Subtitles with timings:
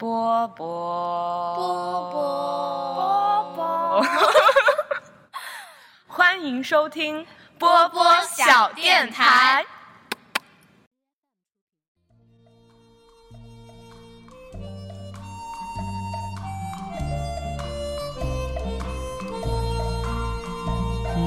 [0.00, 1.54] 波波。
[1.56, 3.52] 波波。
[3.54, 4.02] 波，
[6.08, 7.26] 欢迎收听
[7.58, 9.62] 波波小电台。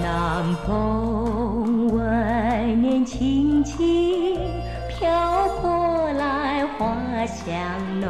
[0.02, 4.43] 南风外面轻轻，
[7.26, 8.10] 香浓。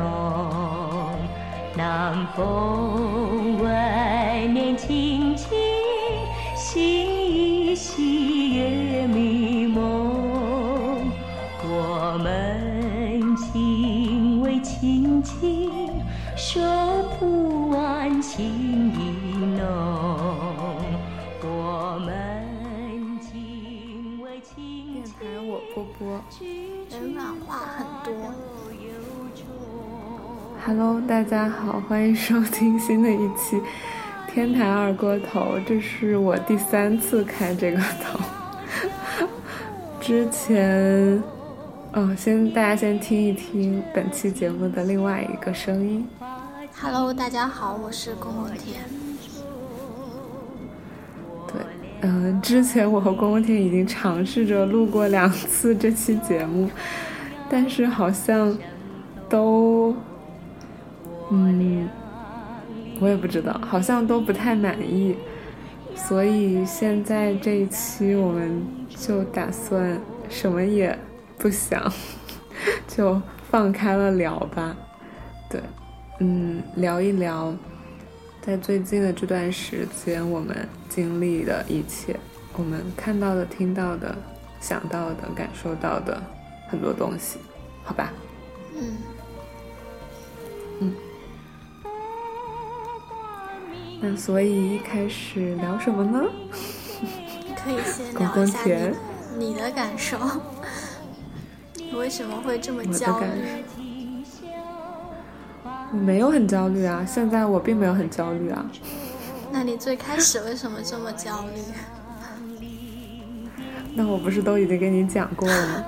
[1.76, 5.50] 南风外面轻轻，
[6.56, 11.12] 心依稀月迷蒙。
[11.66, 14.60] 我们情为
[17.20, 18.46] 不完情
[18.94, 18.96] 意
[19.58, 19.64] 浓。
[21.42, 25.16] 我们情为亲电亲。
[25.16, 26.22] 台我波波。
[26.92, 28.14] 人暖话很多。
[30.66, 33.58] Hello，大家好，欢迎收听新的一期
[34.32, 38.18] 《天台二锅头》，这是我第三次开这个头。
[40.00, 41.22] 之前，
[41.92, 46.08] 哦，先大家先听一听本期节目的另外一个声音。
[46.80, 48.86] Hello，大家好，我是龚文天。
[51.46, 51.62] 对，
[52.04, 56.70] 嗯、之前我和公公天已经尝试着录过两次这期节目，
[57.50, 58.58] 但是好像
[59.28, 59.94] 都，
[61.32, 61.90] 嗯，
[63.00, 65.16] 我也不知道，好像都不太满意，
[65.96, 70.00] 所以现在这一期我们就打算
[70.30, 70.98] 什么也
[71.38, 71.92] 不想，
[72.88, 74.76] 就放开了聊吧。
[75.50, 75.62] 对，
[76.20, 77.54] 嗯，聊一聊。
[78.42, 82.20] 在最近的这段时间，我们经历的一切，
[82.58, 84.14] 我们看到的、听到的、
[84.60, 86.22] 想到的、感受到的
[86.68, 87.40] 很多东西，
[87.84, 88.12] 好吧？
[88.76, 88.98] 嗯，
[94.06, 96.22] 那所以一开始聊什么呢？
[97.64, 98.60] 可以先 公聊一下
[99.38, 100.18] 你你的感受。
[101.76, 103.64] 你 为什么会这么我的感焦虑？
[105.94, 108.66] 我没有很焦虑啊，现在我并没有很焦虑啊。
[109.54, 111.62] 那你最开始为什么这么焦虑？
[113.96, 115.86] 那我不是都已经跟你讲过了吗？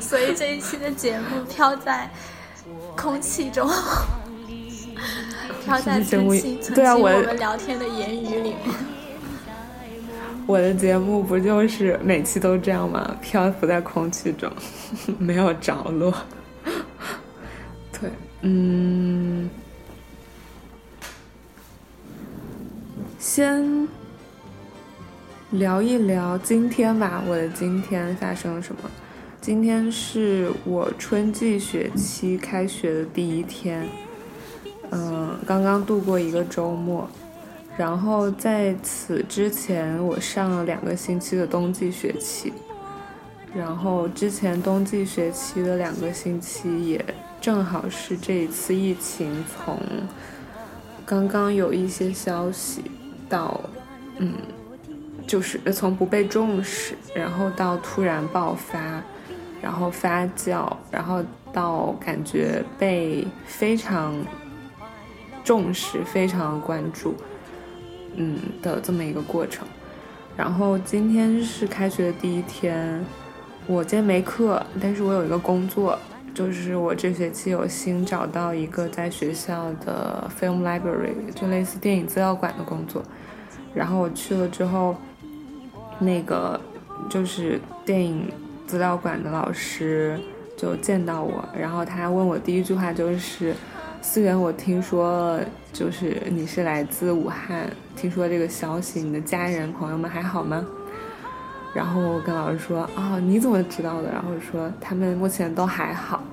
[0.00, 2.08] 所以这一期的节目飘在
[2.96, 3.68] 空气中，
[5.68, 8.56] 飘在这期节目曾经曾对啊我我们聊天的言语里面。
[10.46, 13.14] 我的节目不就是每期都这样吗？
[13.20, 14.50] 漂浮在空气中，
[15.18, 16.14] 没有着落。
[18.00, 19.50] 对，嗯，
[23.18, 23.86] 先
[25.50, 28.90] 聊一聊今天吧，我的今天发生了什么？
[29.42, 33.86] 今天是我春季学期开学的第一天，
[34.90, 37.08] 嗯、刚刚度过一个周末。
[37.76, 42.52] 然后在此之前，我上了两个星期的冬季学期，
[43.54, 47.04] 然后之前冬季学期的两个星期也
[47.40, 49.78] 正好是这一次疫情从
[51.06, 52.82] 刚刚有一些消息
[53.28, 53.60] 到，
[54.16, 54.34] 嗯，
[55.24, 59.00] 就是从不被重视，然后到突然爆发，
[59.62, 61.22] 然后发酵，然后
[61.52, 64.12] 到感觉被非常
[65.48, 67.14] 重视、非常关注。
[68.16, 69.66] 嗯的这么一个过程。
[70.36, 73.02] 然后今天是开学的第一天，
[73.66, 75.98] 我今天没课，但是我有一个工作，
[76.34, 83.02] 就是我这学期有新找到一个在学校的 film library，就类似电影资料馆的工作。
[83.72, 84.96] 然后我去了之后，
[85.98, 86.60] 那个
[87.08, 88.30] 就是电影
[88.66, 90.20] 资料馆的老师
[90.58, 93.54] 就见到我，然后他问我第一句话就是。
[94.00, 95.38] 思源，我听说
[95.72, 100.64] 就是你是来自武汉，听说这个消息，你的家人朋友们还好吗？
[101.74, 104.10] 然后我跟老师说，啊、你怎么知道的？
[104.10, 106.24] 然后说他们目前都还好，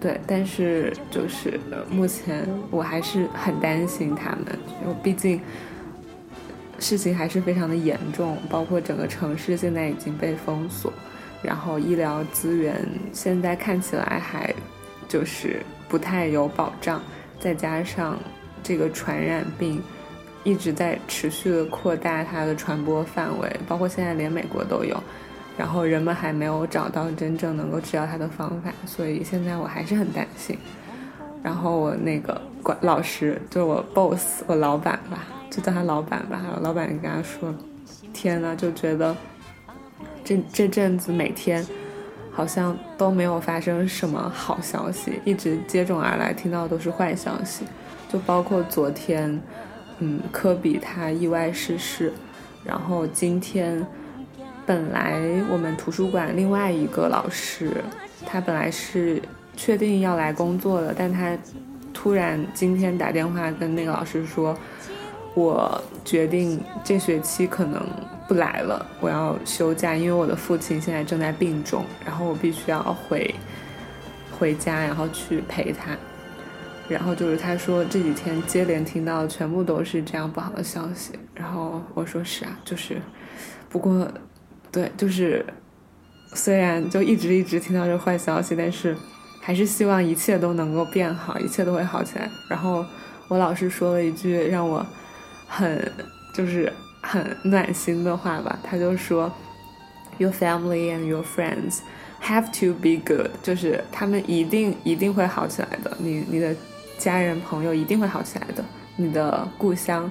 [0.00, 1.58] 对，但是就是
[1.90, 4.46] 目前我还是很担心他们，
[4.82, 5.40] 因为毕竟
[6.78, 10.92] 事情还是非常的严重，包括整个城市现在已经被封锁，
[11.42, 12.76] 然后医疗资源
[13.12, 14.54] 现在看起来还
[15.12, 15.60] 就是
[15.90, 17.02] 不太有保障，
[17.38, 18.18] 再加上
[18.62, 19.82] 这个传染病
[20.42, 24.98] 一直在持续的扩大它的传播范围，包括现在连美国都有，
[25.58, 30.56] 然后人们还没有找到真正能够治疗它的方法，所以现在我还是很担心。
[31.42, 36.40] 然后我那个管老师，就是我 boss，我老板吧，就叫他老板吧。
[36.62, 37.54] 老板跟他说
[38.14, 39.14] ：“天呐，就觉得
[40.24, 41.66] 这这阵子每天
[42.34, 47.64] 好像都没有发生什么好消息，一直接踵而来，听到都是坏消息，
[48.08, 49.38] 就包括昨天，
[49.98, 52.10] 嗯，科比他意外逝世，
[52.64, 53.86] 然后今天，
[54.64, 55.20] 本来
[55.50, 57.84] 我们图书馆另外一个老师，
[58.24, 59.20] 他本来是
[59.54, 61.36] 确定要来工作的，但他
[61.92, 64.56] 突然今天打电话跟那个老师说，
[65.34, 67.86] 我决定这学期可能。
[68.28, 73.34] 不来了，我要休假，因为我的父亲现在正在病重，然后我必须要回
[74.38, 75.96] 回家，然后去陪他。
[76.88, 82.96] 然后就是他说这几天接连听到全部都是这样不好的消息，然后我说是啊，就是
[83.68, 84.06] 不过
[84.70, 85.44] 对，就是
[86.34, 88.96] 虽然就一直一直听到这坏消息，但是
[89.40, 92.30] 还是希望一切都能够变好，一切都会好起来。
[92.48, 92.84] 然后
[93.28, 94.84] 我老师说了一句让我
[95.46, 95.92] 很
[96.34, 96.72] 就是。
[97.02, 99.30] 很暖心的话吧，他就说
[100.18, 101.80] ，Your family and your friends
[102.22, 105.94] have to be good，就是他们一定一定会好起来的。
[105.98, 106.54] 你你的
[106.96, 108.64] 家人朋友一定会好起来的，
[108.96, 110.10] 你的故乡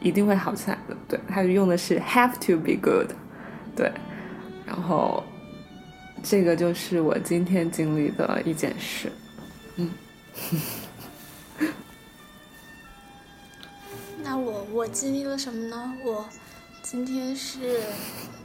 [0.00, 0.96] 一定会好起来的。
[1.06, 3.10] 对，他就用的是 have to be good，
[3.76, 3.92] 对，
[4.66, 5.22] 然后
[6.22, 9.12] 这个就是我今天经历的一件事，
[9.76, 9.90] 嗯。
[14.28, 15.94] 那我我经历了什么呢？
[16.04, 16.26] 我
[16.82, 17.80] 今天是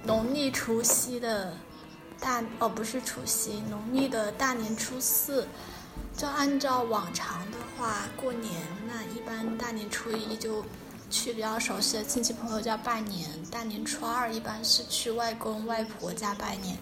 [0.06, 1.58] 农历除夕的
[2.20, 5.48] 大哦，不是除夕，农历的大年初四。
[6.16, 8.54] 就按照往常的话，过年
[8.88, 10.64] 那一般大年初一就
[11.10, 16.78] 去比较熟悉的亲戚朋友家拜年，大年初二一般是去外公外婆家拜年，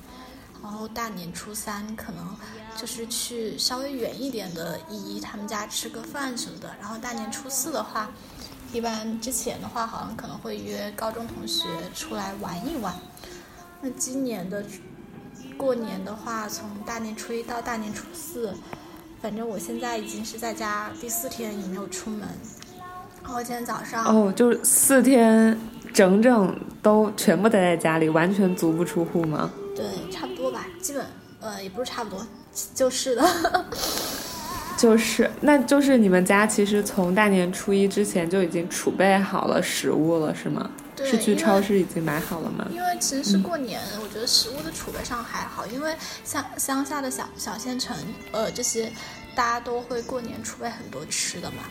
[0.62, 2.36] 然后大年初三可能
[2.76, 8.12] 就是去稍微远一点的姨姨他们家吃个饭什么的，然后大年初四的话。
[8.72, 12.94] 一般之前的话，好像可能会约高中同学出来玩一玩。
[13.82, 14.64] 那今年的
[15.58, 18.54] 过年的话，从大年初一到大年初四，
[19.22, 22.28] 反正我现在已经是在家第四天，也没有出门。
[23.24, 25.60] 然后今天早上哦，就是四天
[25.94, 29.50] 整整都全部待在家里，完全足不出户吗？
[29.76, 31.06] 对，差不多吧，基本
[31.40, 32.26] 呃也不是差不多，
[32.76, 33.24] 就是的。
[34.80, 40.72] 就是，那就是你们家其实从大年初一之前就已经储备好了食物了，是吗？
[41.04, 42.66] 是去超市已经买好了吗？
[42.72, 45.94] 因为其实是过年，我觉得食物的储备上还好，因为
[46.24, 47.94] 像乡下的小小县城，
[48.32, 48.90] 呃，这些
[49.36, 51.64] 大家都会过年储备很多吃的嘛，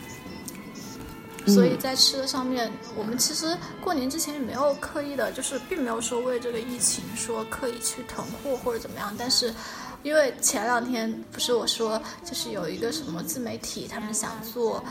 [1.47, 9.55] 所以在吃的上面，我们其实过年之前也没有刻意的，就是并没有说为这个疫情说刻意去囤货或者怎么样，但是。
[10.03, 14.83] 因为前两天不是我说，就是有一个什么自媒体，他们想做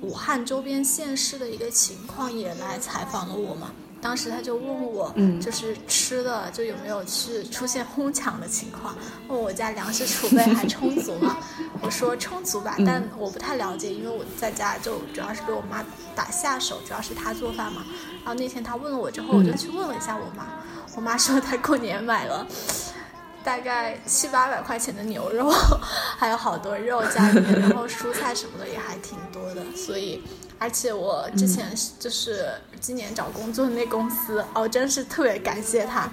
[0.00, 3.70] 武汉周边县市的一个情况，也来采访了我嘛。
[4.00, 8.96] 当时他就问我，就是吃的就有没有是出现哄抢的情况，
[9.26, 11.36] 问我家粮食储备还充足吗？
[11.82, 15.84] 我说充足吧，但我不太了解，因为我在家就主要是给我妈
[16.14, 17.84] 打下手，主要是她做饭嘛。
[18.24, 20.46] 然后那天他问了我之后，我就去问了一下我妈，
[20.94, 22.46] 我妈说她过年买了。
[23.44, 25.50] 大概七八百块钱的牛肉，
[26.18, 30.22] 还有好多肉家里面，然后蔬菜什么的也还挺多的，所以，
[30.58, 32.50] 而且我之前就是
[32.80, 36.10] 今年找工作的那公司，哦，真是特别感谢他。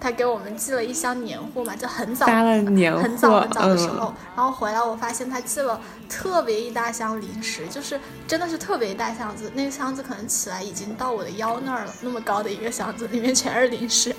[0.00, 14.10] 他给我们寄了一箱年货嘛，就很早，很早很早的时候，然后回来我发现他寄了特别一大箱零食，就是真的是特别一大箱子，那个箱子可能起来已经到我的腰那儿了，那么高的一个箱子，里面全是零食。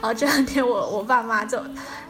[0.00, 1.60] 然后这两天我我爸妈就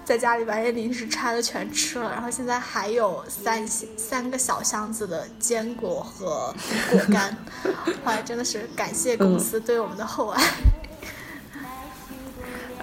[0.04, 6.54] 在家里把这些零食拆了全吃了，然后现在还有三三个小箱子的坚果和
[6.90, 7.34] 果干，
[8.04, 10.42] 后来真的是感谢公司对我们的厚爱。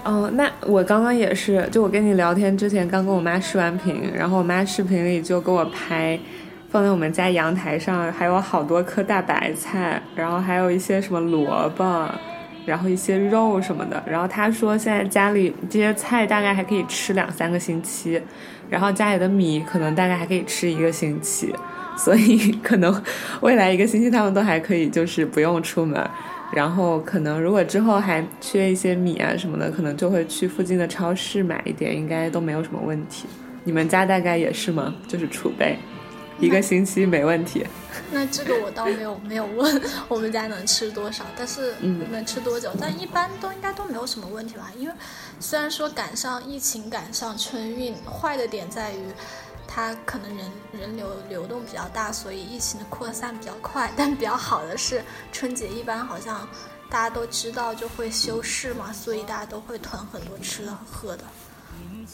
[0.04, 6.18] 哦，那我刚刚也是，就我跟你聊天之前刚跟我妈视完频，然后我妈视频里就给我拍，
[6.70, 12.10] 放在我们家阳台上，还有好多颗大白菜，然后还有一些什么萝卜，
[12.66, 14.02] 然后一些肉什么的。
[14.04, 18.20] 然后她说现在家里这些菜大概还可以吃两三个星期，
[18.68, 21.54] 然后家里的米可能大概还可以吃一个星期，
[21.96, 23.02] 所以 可能
[23.40, 26.04] 未来一个星期他们都还可以就是不用出门。
[26.52, 33.26] 然后可能如果之后还缺一些米啊什么的，可能就会去附近的超市买一点，应该都没有什么问题。
[33.64, 34.94] 你们家大概也是吗？
[35.08, 35.78] 就是储备
[36.38, 37.64] 一个星期没问题。
[38.10, 41.74] 那这个我倒没有没有问我们家能吃多少，但是
[42.10, 42.70] 能吃多久？
[42.78, 44.70] 但一般都应该都没有什么问题吧？
[44.78, 44.94] 因为
[45.40, 48.98] 虽然说赶上疫情赶上春运，坏的点在于。
[49.74, 53.90] 它可能人人流流动比较大，所以疫情的扩散比较快。
[53.96, 55.02] 但比较好的是，
[55.32, 56.46] 春节一般好像
[56.90, 61.24] 大家都知道就会休市嘛，所以大家都会囤很多吃的喝的。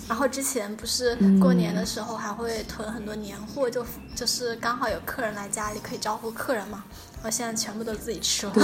[0.07, 3.85] 然后之前不是过年的时候还会囤很多年货，就
[4.15, 6.85] 就是刚好有客人来家里可以招呼客人嘛。
[7.25, 8.53] 我现在全部都自己吃了。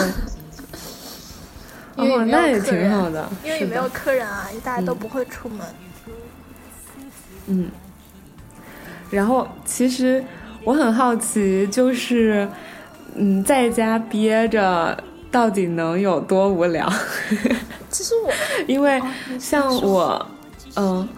[1.96, 5.66] 因为哦，没有那也挺客人好的，因为也没有客人啊，大家都不会出门。
[7.46, 7.70] 嗯，
[9.14, 10.22] 然后其实
[10.64, 12.48] 我很好奇，就是
[13.14, 14.96] 嗯，在家憋着
[15.30, 16.90] 到底能有多无聊？
[17.90, 18.32] 其实我
[18.66, 19.00] 因为
[19.38, 20.26] 像我，
[20.74, 21.08] 嗯，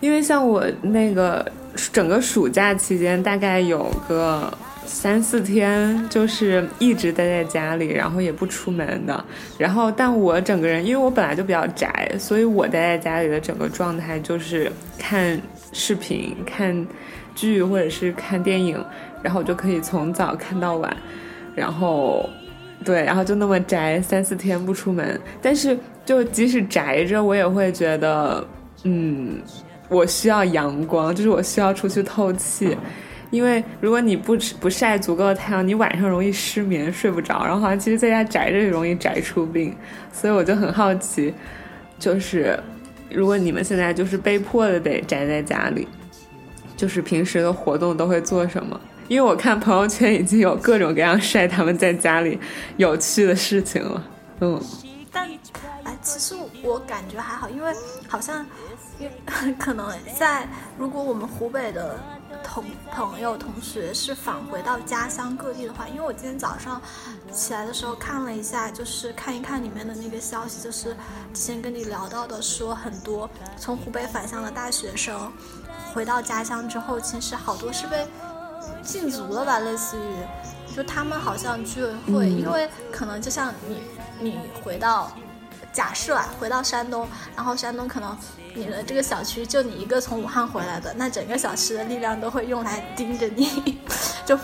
[0.00, 1.44] 因为像我那个
[1.92, 4.50] 整个暑假期间，大概有个
[4.86, 9.22] 三四天，就是一直待在家里，然后也不出门的。
[9.58, 15.38] 然后，但我整个人，因为我本来就比较宅，所以我待在家里的整个状态就是看
[15.72, 16.86] 视频、看
[17.34, 18.82] 剧或者是看电影，
[19.22, 20.96] 然后我就可以从早看到晚，
[21.54, 22.28] 然后。
[22.84, 28.44] 对，然后就那么宅三四天不出门，但是就即使宅着，我也会觉得，
[28.82, 29.40] 嗯，
[29.88, 32.76] 我需要阳光，就是我需要出去透气，
[33.30, 39.72] 因为如果你不不晒足够的太阳，你晚上容易失眠，睡不着，然后好像其实在家宅着也容易宅出病，
[40.12, 41.32] 所以我就很好奇，
[42.00, 42.58] 就是
[43.12, 45.86] 如果你们现在就是被迫的得宅在家里，
[46.82, 48.80] 就是平时的活动都会做什么？
[49.06, 52.36] 因为我看朋友圈已经有各种各样晒他们在家里
[52.76, 54.04] 有趣的事情了，
[54.40, 54.60] 嗯。
[55.12, 55.30] 但
[55.84, 56.34] 哎，其实
[56.64, 57.72] 我感觉还好，因为
[58.08, 58.44] 好像，
[59.60, 61.96] 可能在如果我们湖北的
[62.42, 66.82] 同朋友同学是返回到家乡各地的话，因为我今天早上
[67.30, 70.96] 起来的时候看了一下，就是看一看里面的那个消息，就是
[71.32, 75.30] 之前跟你聊到的，说很多从湖北返乡的大学生
[75.94, 78.06] 回到家乡之后，其实好多是被
[78.82, 80.16] 禁足了吧，类似于。
[80.74, 83.82] 就他们好像居委会，嗯因为可能就像你，
[84.18, 85.12] 你回到
[85.70, 87.06] 假设啊，回到山东，
[87.36, 88.16] 然后山东可能
[88.54, 93.82] 你的这个小区就你一个从武汉回来的，那整个小区的力量都会用来盯着你，
[94.24, 94.34] 就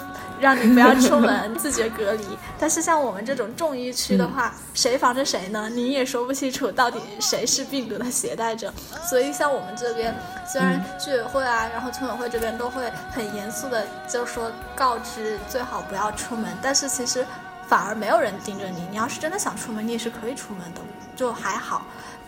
[0.40, 2.25] 让你不要出门，自觉隔离。
[2.59, 5.68] 但是像我们这种重疫区的话，谁防着谁呢？
[5.68, 8.73] 你也说不清楚到底谁是病毒的携带者。
[9.09, 10.14] 所以像我们这边，
[10.47, 17.26] 虽然居委会啊，然后村委会这边都会很严肃的就说告知最好不要出门，但是其实
[17.66, 18.83] 反而没有人盯着你。
[18.90, 20.80] 你要是真的想出门，你也是可以出门的，
[21.16, 21.87] 就还好。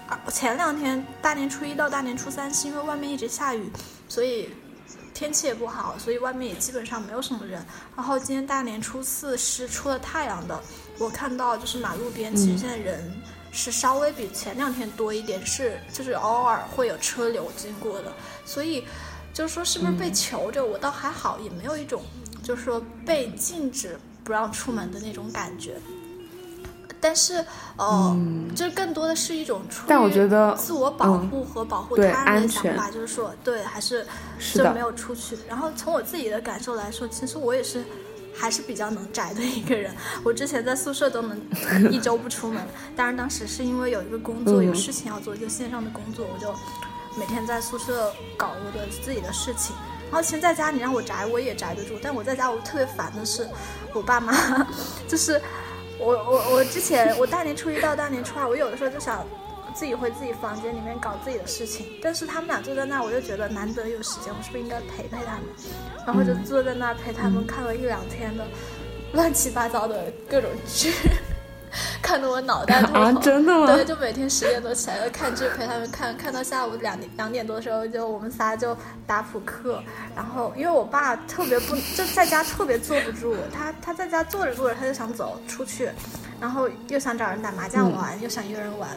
[0.08, 3.70] 而前两天大年初一到大年初三是因为外面一直下雨，
[4.08, 4.50] 所以
[5.12, 7.64] 天气也不好，所以外面也基本上没有什么人。
[7.96, 10.60] 然后今天大年初四是出了太阳的，
[10.98, 13.12] 我看到就是马路边其实现在人
[13.52, 18.12] 是稍微比前两天多一点，是就是偶尔会有车流经过的，
[18.44, 18.84] 所以
[19.34, 22.02] 就是说是不是被求着，我倒还好，也没有一种
[22.42, 25.76] 就是说被禁止不让出门的那种感觉。
[27.00, 27.44] 但是，
[27.76, 28.16] 呃，
[28.54, 34.06] 就是更多的是一种出于嗯但我觉得自我保护和保护他人的安全想法，就是说，对，还是
[34.54, 35.38] 就没有出去。
[35.48, 37.82] 然后从我自己的感受来说，其实我也是
[38.34, 39.94] 还是比较能宅的一个人。
[40.22, 41.40] 我之前在宿舍都能
[41.90, 42.62] 一周不出门，
[42.94, 44.66] 当然当时是因为有一个工作、嗯。
[44.66, 46.54] 有事情要做，就线上的工作，我就
[47.18, 49.74] 每天在宿舍搞我的自己的事情。
[50.10, 53.48] 然后其实在家你让我宅，我也宅得住，但我在家我特别烦的是，
[53.94, 54.34] 我爸妈
[55.06, 55.40] 就是
[56.00, 59.24] 我我我之前我大年初一到大年初二，我有的时候就想
[59.74, 65.44] 自己回自己房间里面搞自己的事情，但是他们俩坐在那儿，我就觉得难得有时间，我是不是应该陪陪他们？
[66.06, 68.46] 然后就坐在那儿陪他们看了一两天的
[69.12, 70.92] 乱七八糟的各种剧。
[72.10, 73.00] 看得我脑袋 痛。
[73.00, 78.76] 啊真的吗对，就每天十点多起来就看剧陪他们看，看到下午两点两点多的时候，就我们仨就
[79.06, 79.80] 打扑克。
[80.16, 85.88] 然后因为我爸特别不就在家特别坐不住，他他在家坐着坐着他就想走出去，
[86.40, 88.88] 然后又想找人打麻将玩，又想约人玩，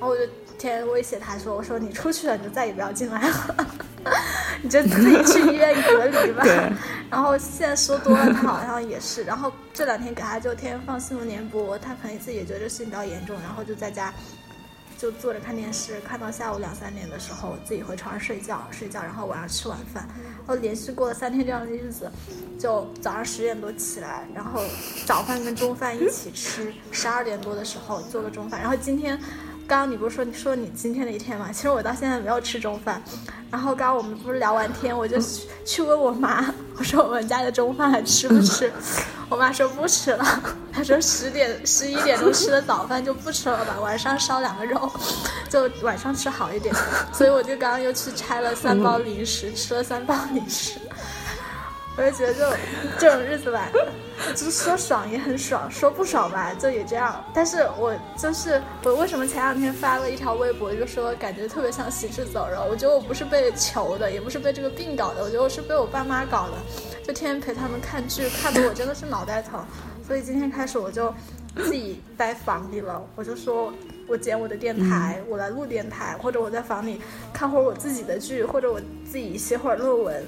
[0.00, 0.24] 后我就
[0.58, 3.66] 天天威胁他说：“我说你出去了，你就再也不要进来了，
[4.60, 6.42] 你就自己去医院隔离吧。
[6.44, 6.72] ”对
[7.08, 9.22] 然后现在说多了，他好像也是。
[9.24, 14.12] 然后这两天给他就天天放新闻联播，他可能自己也觉得这事情比较严重，然后就在家
[14.96, 20.08] 就坐着看电视，看到下午两三点的时候，自己回床上睡觉，睡觉，然后晚上吃晚饭。
[20.38, 22.10] 然后连续过了三天这样的日子，
[22.58, 24.62] 就早上十点多起来，然后
[25.04, 28.60] 早饭跟中饭一起吃，十二点多的时候做个中饭。
[28.60, 29.18] 然后今天。
[29.72, 31.48] 刚刚你不是说你说你今天的一天嘛？
[31.50, 33.02] 其实我到现在没有吃中饭。
[33.50, 36.44] 然后刚刚我们不是聊完天，我就去去问我妈，
[36.76, 38.70] 我说我们家的中饭还吃不吃？
[39.30, 44.92] 我妈说不吃了，她说十点十一点钟吃的早饭就不吃了吧，晚上烧两个肉，
[45.48, 46.74] 就晚上吃好一点。
[47.10, 50.74] 所以我就刚刚又去拆了三包零食，吃了三包零食。
[51.96, 52.56] 我就觉得就
[52.98, 53.68] 这种日子吧，
[54.34, 57.22] 就是说爽也很爽，说不爽吧就也这样。
[57.34, 62.64] 但是我就是我为什么前两天发了一条微博，就说感觉特别像行尸走肉。
[62.70, 66.52] 我觉得我不是被求的，也不是被这个病搞的，我觉得我是被我爸妈搞的，
[67.06, 69.62] 就天天陪他们看剧，看得我真的是脑袋疼。
[70.06, 71.14] 所以今天开始我就
[71.56, 73.70] 自己待房里了，我就说
[74.08, 77.02] 我剪我的电台，我来录电台，或者我在房里
[77.34, 80.24] 看会儿我自己的剧，或者我自己写会儿论文。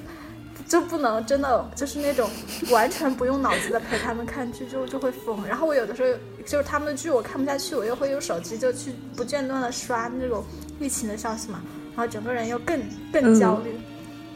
[0.66, 2.28] 就不能真的就是那种
[2.70, 5.46] 完全不用脑子的陪他们看剧，就就会疯。
[5.46, 10.42] 然后我有的时候就是他们的剧我看不下去，我又会用手机就去不间断的刷那种
[10.80, 11.60] 疫情的消息嘛，
[11.94, 12.80] 然后整个人又更
[13.12, 13.78] 更焦虑。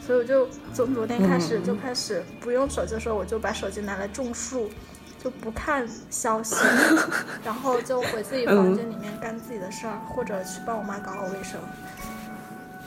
[0.05, 4.69] 所以我就从昨天开始就开始不用手机的时候，我就把手机拿来种树，
[5.23, 6.55] 就不看消息，
[7.43, 11.59] 然后就回自己房间里面干自己的事儿，或者去帮我妈搞好卫生。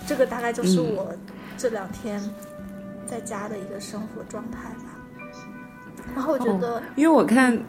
[0.07, 1.13] 这个大概就是我
[1.59, 2.23] 这两天。
[3.13, 4.97] 在家的一个生活状态吧，
[6.15, 7.63] 然后我觉得，因为我看，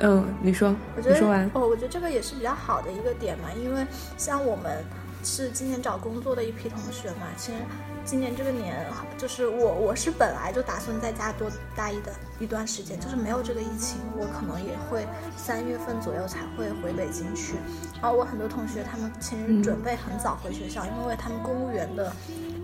[0.00, 3.84] 嗯，你说，我觉得说完哦，我觉得这个也是比较好的一个点嘛，因为
[4.16, 4.84] 像我们
[5.24, 7.58] 是今年找工作的一批同学嘛，其实
[8.04, 8.86] 今年这个年，
[9.18, 15.04] 就是我我是本来就打算在家多待一的一段时间，就是没有这个疫情，我可能也会
[15.36, 17.54] 三月份左右才会回北京去。
[18.00, 22.12] 然后我很多同学他们其实准备很早回学校，因为他们公务员的。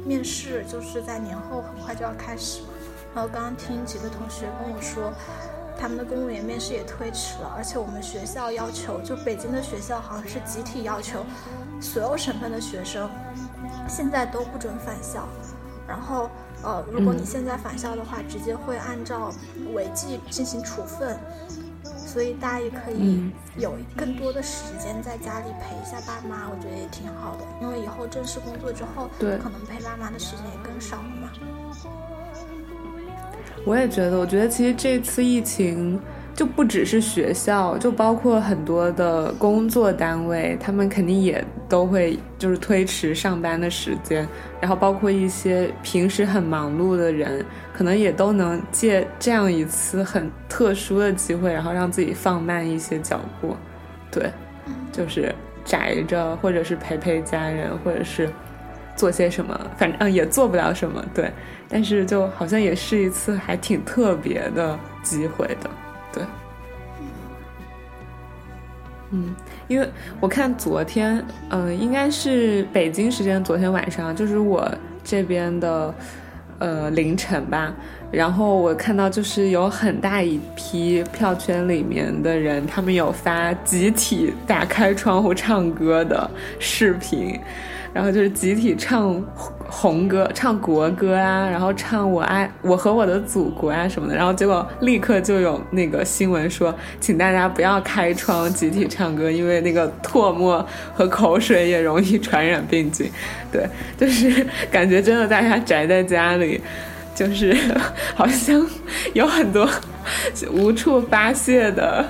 [0.04, 2.68] 面试就是在年后很快就要开始嘛，
[3.14, 5.12] 然后刚刚听几个同学跟我说，
[5.78, 11.24] 他们的公务员面试也推迟了，而且我们学校要求，就北京的学校好像是集体要求，
[11.80, 13.08] 所有省份的学生
[13.88, 15.28] 现在都不准返校，
[15.86, 16.30] 然后
[16.62, 19.32] 呃，如果你现在返校的话，直接会按照
[19.74, 21.18] 违纪进行处分。
[22.12, 23.22] 所以大家也可以
[23.56, 27.44] 有更多的时间在家里陪一下爸妈，我觉得也挺好的。
[27.62, 31.30] 因为以后正式工作之后，对，可能陪爸妈的时间也更少了嘛。
[33.64, 36.00] 我也觉得，我觉得其实这次疫情。
[36.32, 44.26] 就不只是学校，就包括很多的工作单位，他们肯定也都会就是推迟上班的时间，
[44.58, 47.44] 然后包括一些平时很忙碌的人，
[47.80, 53.56] 可能也都能借这样一次很特殊的机会，然后让自己放慢一些脚步，
[54.10, 54.30] 对，
[54.92, 58.28] 就是宅着，或者是陪陪家人，或者是
[58.94, 61.32] 做些什么，反正嗯也做不了什么，对，
[61.70, 65.70] 但是就好像也是一次还挺特别的机会的。
[66.12, 66.22] 对，
[69.12, 69.34] 嗯，
[69.68, 69.88] 因为
[70.20, 74.70] 我看昨天，嗯，应该是北京时间昨天晚上，就是我
[75.02, 75.94] 这边的，
[76.60, 77.74] 呃，凌晨吧。
[78.12, 87.36] 然后我看到就是有很大一批票圈里面的人，他们有发集体打开窗户唱歌的视频。
[87.92, 89.20] 然后就是集体唱
[89.72, 103.08] 红歌、唱国歌啊，然后唱我爱我和我的祖国啊什么的，然后结果立刻就有那个新闻说，请大家不要开窗集体唱歌，因为那个唾沫和口水也容易传染病菌。
[103.52, 103.64] 对，
[103.96, 106.60] 就是感觉真的大家宅在家里，
[107.14, 107.56] 就是
[108.14, 108.60] 好像
[109.12, 109.68] 有很多
[110.52, 112.04] 无处发泄的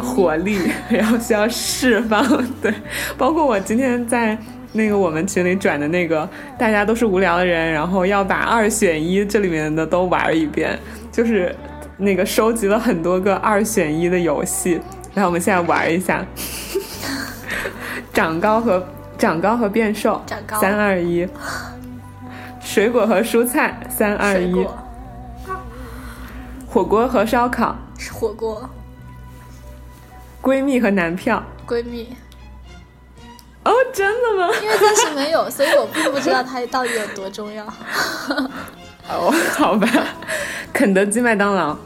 [0.00, 2.26] 活力，然后需要释放。
[2.62, 2.72] 对，
[3.18, 4.36] 包括我今天在。
[4.76, 10.78] 那个我们群里转的那个，大家都是无聊的人，然后要把二选一这里面的都玩一遍，
[11.10, 11.54] 就是
[11.96, 14.80] 那个收集了很多个二选一的游戏，
[15.14, 16.24] 然后我们现在玩一下，
[18.12, 18.86] 长高和
[19.18, 20.22] 长高和变瘦，
[20.60, 21.26] 三二一，
[22.60, 24.66] 水果和蔬菜，三二一，
[26.66, 27.74] 火锅和烧烤，
[28.12, 28.68] 火锅，
[30.42, 32.14] 闺蜜和男票，闺蜜。
[33.66, 34.48] 哦，真的吗？
[34.62, 37.64] 因为暂时没有，所以我并不知道它到底有多重要。
[39.10, 39.88] 哦，好吧，
[40.72, 41.76] 肯德基、麦当劳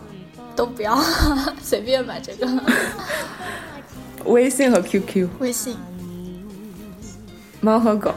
[0.54, 0.94] 都不要，
[1.62, 2.46] 随便买这个。
[4.26, 5.26] 微信和 QQ。
[5.38, 5.78] 微信。
[7.62, 8.14] 猫和狗。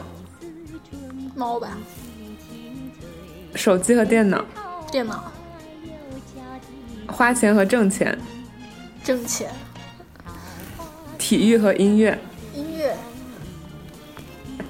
[1.34, 1.68] 猫吧。
[3.54, 4.44] 手机和电脑。
[4.92, 5.32] 电脑。
[7.06, 8.18] 花钱和挣钱。
[9.02, 9.50] 挣钱。
[11.16, 12.18] 体育和音乐。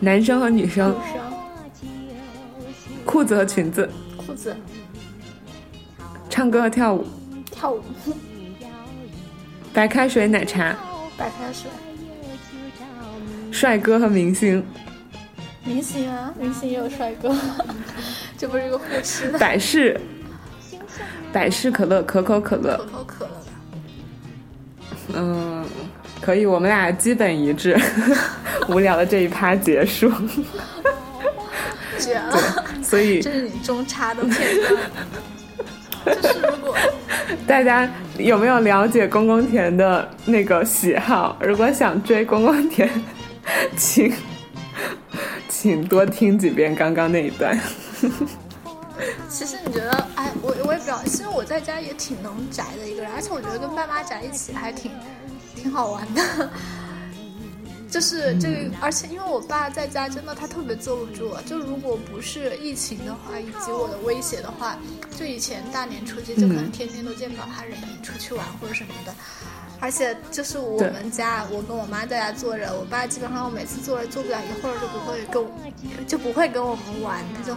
[0.05, 0.95] 男生和女生，
[3.07, 3.88] 裤子和裙子，
[4.19, 4.55] 裤子，
[6.29, 7.07] 唱歌和跳舞，
[7.51, 7.83] 跳舞，
[9.73, 10.77] 白开水奶茶，
[11.17, 11.71] 白开水，
[13.51, 14.62] 帅哥和明星，
[15.64, 17.35] 明星啊，明星也有帅哥，
[18.37, 19.33] 这不是一个互斥。
[19.33, 19.99] 的，百事，
[21.33, 23.31] 百事可乐，可口可乐，可口可乐。
[25.14, 25.64] 嗯。
[26.21, 27.79] 可以，我们俩基本一致。
[28.68, 30.11] 无聊的这一趴结束。
[31.98, 32.64] 绝了！
[32.83, 34.35] 所以这是你中插的片
[34.68, 34.83] 段。
[37.46, 41.37] 大家有没有了解公公田的那个喜好？
[41.40, 42.90] 如果想追公公田，
[43.77, 44.12] 请
[45.48, 47.59] 请多听几遍刚刚那一段。
[49.29, 54.90] 其实你觉得，哎，我我也不知道，其实我在家也挺能宅的一个人，而且我觉得跟爸妈宅一起还挺
[55.55, 56.50] 挺好玩的。
[57.94, 64.76] 就是这个，而且因为我爸在家真的他特别坐不住，就如果不是疫情的话，以及我的威胁的话，
[65.16, 69.14] 就以前大年初七就可能天天都见不到他人影，出去玩或者什么的。
[69.78, 77.57] 而且就是我们家，我跟我妈在家坐着，我爸基本上我每次坐着坐不了一会儿就不会跟，就不会跟我们玩，他就。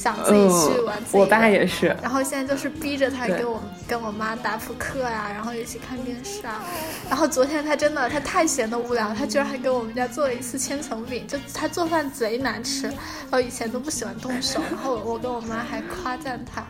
[0.00, 1.94] 想自己去玩，我爸也是。
[2.00, 6.64] 然后现在就是逼着他给我跟我妈打扑克啊，然后一起看电视啊。
[7.06, 12.90] 然后昨天他真的他太闲的无聊，他居然还给我们家做了一次千层饼，就他做饭贼难吃，
[13.30, 14.58] 我以前都不喜欢动手。
[14.70, 16.64] 然后我跟我妈还夸赞他，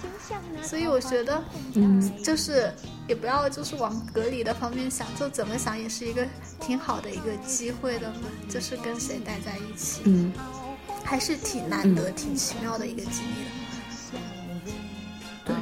[0.60, 1.40] 所以我觉得，
[1.74, 2.72] 嗯，就是
[3.06, 6.26] 也不要就是往隔离的方面想，就怎么想也是一个
[6.58, 10.32] 挺好的一个机会的嘛，就是跟谁待在一起，嗯。
[11.04, 13.50] 还是挺难得、挺奇妙的一个经历的。
[15.44, 15.54] 对，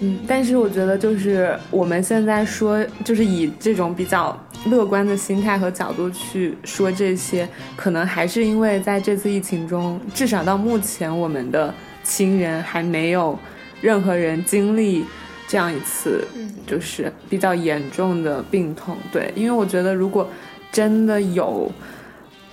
[0.00, 11.72] 嗯，但是我觉得就是我们现在说，就是以这种比较乐观的心态和角度去说这些，可能还是因为在这次疫情中，至少到目前，我们的
[12.02, 13.38] 亲人还没有
[13.80, 15.04] 任何人经历
[15.46, 16.26] 这样一次，
[16.66, 18.96] 就是比较严重的病痛。
[19.12, 20.28] 对，因为我觉得如果
[20.72, 21.70] 真的有。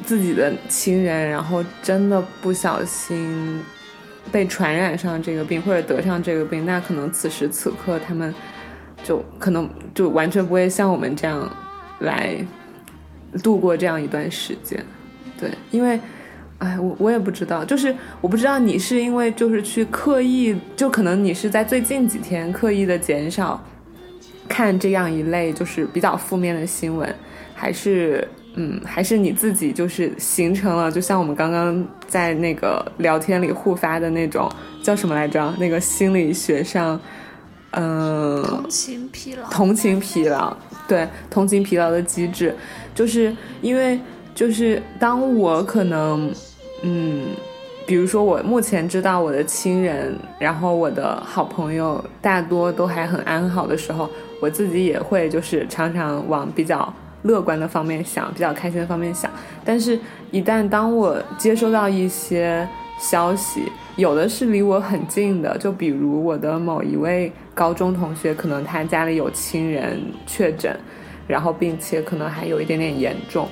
[0.05, 3.59] 自己的亲人，然后真的不小心
[4.31, 8.33] 被传染上这个病，或者得上这个病，那可能此时此刻他们
[9.03, 11.49] 就可能就完全不会像我们这样
[11.99, 12.35] 来
[13.43, 14.81] 度过这样一段时间。
[15.39, 15.99] 对，因为，
[16.59, 23.61] 哎，我我也不知道，就是我不知道你是因为就是去刻意，就可能你是在最近几天刻意的减少
[24.47, 27.13] 看这样一类就是比较负面的新闻，
[27.55, 28.25] 还是？
[28.59, 35.53] 嗯，还是你自己就是形成了，就像我们刚刚在那个聊天里互发的那种叫什么来着？
[35.59, 36.99] 那个心理学上，
[37.73, 42.55] 嗯，同情疲劳，同情疲劳，对，同情疲劳的机制，
[42.95, 43.99] 就是因为
[44.33, 46.33] 就是当我可能，
[46.81, 47.27] 嗯，
[47.85, 54.09] 比如说我目前知道我的亲人，然后我的好朋友大多都还很安好的时候，
[54.41, 56.91] 我自己也会就是常常往比较。
[57.27, 59.29] 乐观的方面想，比较开心的方面想，
[59.63, 59.99] 但是，
[60.31, 62.67] 一旦当我接收到一些
[62.99, 70.75] 消息，有的是离我很近的，就比如我的某一位高中同学，可能他家里有亲人确诊，
[71.27, 73.47] 然后并且可能还有一点点严重，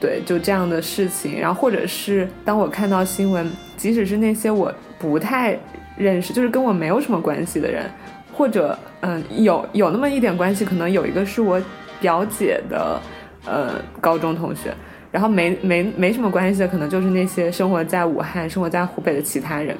[0.00, 5.56] 对，就这样的事情，然后或者是当我看到新闻，即使是那些我不太
[5.96, 7.84] 认识，就是跟我没有什么关系的人，
[8.32, 11.60] 或者嗯，有有那么一点关系，可能有一个是我。
[12.00, 13.00] 表姐的，
[13.46, 14.74] 呃，高中同学，
[15.10, 19.76] 然后没没没什么关系的，可能就是那些生活在武汉、生活在湖北的其他人。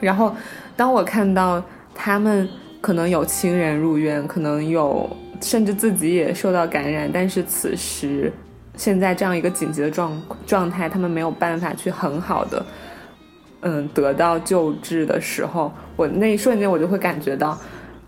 [0.00, 0.34] 然后，
[0.76, 1.62] 当我看到
[1.94, 2.48] 他们
[2.80, 5.08] 可能有亲人入院，可能有
[5.40, 8.32] 甚至自己也受到感染，但是此时
[8.76, 12.64] 现在这样一个紧急的状状态，他们没有办法去很好的，
[13.62, 17.58] 嗯，得到救治的时候，我那一瞬间我就会感觉到。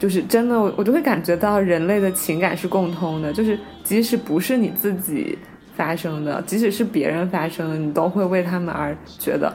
[0.00, 3.30] 就是真的，我我就会感觉到人类的情感是共通的。
[3.30, 5.38] 就是即使不是你自己
[5.76, 9.54] 发生的，即使是别人发生的，你都会为他们而觉得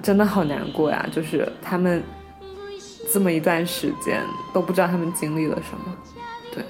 [0.00, 1.04] 真的好难过呀。
[1.10, 2.00] 就是他们
[3.12, 4.22] 这么一段时间
[4.54, 5.96] 都不知道他们经历了什么。
[6.54, 6.64] 对，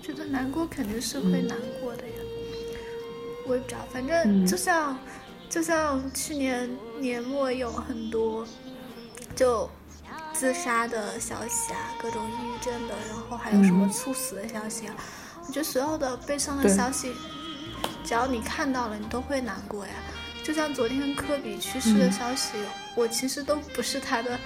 [0.00, 2.14] 觉得难过肯定是会难过的呀。
[3.46, 4.96] 我也不知道，反正就像
[5.50, 6.66] 就像去年
[6.98, 8.46] 年末有很多
[9.36, 9.68] 就。
[10.42, 14.94] 自杀的消息啊，各种抑郁症的，然后还有什么猝死的消息啊？
[15.46, 17.12] 我觉得所有的悲伤的消息，
[18.02, 19.92] 只要你看到了，你都会难过呀。
[20.42, 22.54] 就像昨天科比去世的消息，
[22.96, 24.36] 我其实都不是他的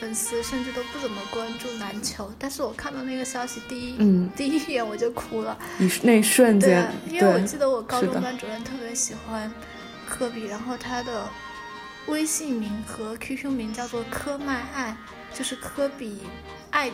[0.00, 5.56] 粉丝，甚至都不怎么关注篮球，但是我看到那个消息，第一，嗯， 第一眼我就哭了。
[5.78, 9.48] 你那瞬间，因为我记得我高中班主任特别喜欢
[10.04, 11.28] 科比，然后他的
[12.06, 14.96] 微信名和 QQ 名叫做科麦爱。
[15.36, 16.20] 就是科比、
[16.70, 16.88] 艾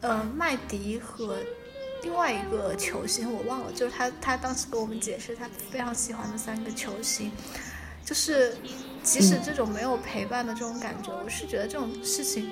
[0.00, 1.36] 呃麦迪和
[2.02, 7.30] 另外一个球星我忘了，就是他他当时跟我们解释他非常喜欢的三个球星，
[8.02, 8.56] 就是
[9.02, 12.50] 即使这种没有陪伴的这种感觉，我是觉得这种事情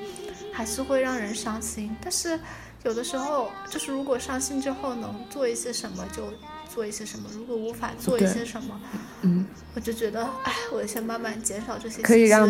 [0.52, 1.96] 还是会让人伤心。
[2.02, 2.38] 但是
[2.82, 6.30] 有的时候就是如果伤心之后能做一些什么就
[6.72, 8.80] 做一些什么，如果无法做一些什么，
[9.22, 9.46] 嗯。
[9.74, 12.02] 我就觉得，哎，我先慢慢减少这些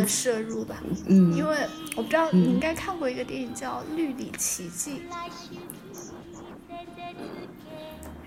[0.06, 0.76] 摄入吧。
[1.06, 1.34] 嗯。
[1.36, 1.56] 因为
[1.96, 5.02] 我不知道你应该看过一个电影叫《绿里奇迹》，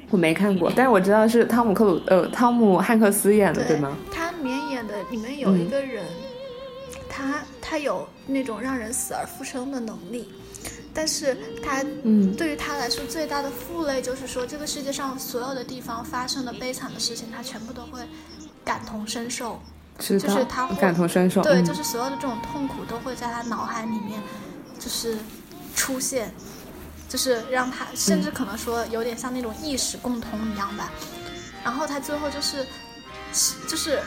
[0.10, 3.98] 我没看过，但是我知道是汤姆克鲁呃汤姆汉克斯演的，对吗？
[4.12, 6.06] 他里面演的里面有一个人，
[7.10, 10.30] 他他有那种让人死而复生的能力，
[10.94, 18.00] 但是他嗯对于他来说最大的负累就是说，这个世界上所有的地方发生的悲惨的事情，他全部都会
[18.64, 19.60] 感同身受。
[20.00, 24.20] 是，就是他会感同身受，对，嗯就是所有的这种痛苦都会在他脑海里面，
[24.80, 25.16] 就是
[25.76, 26.34] 出现，
[27.08, 30.92] 就是让他甚至可能说有点像那种意识共通一样吧。
[31.64, 32.66] 然后他最后就是，
[33.32, 34.02] 是就是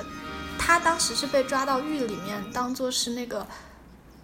[0.59, 3.47] 他当时是被抓到狱里面，当做是那个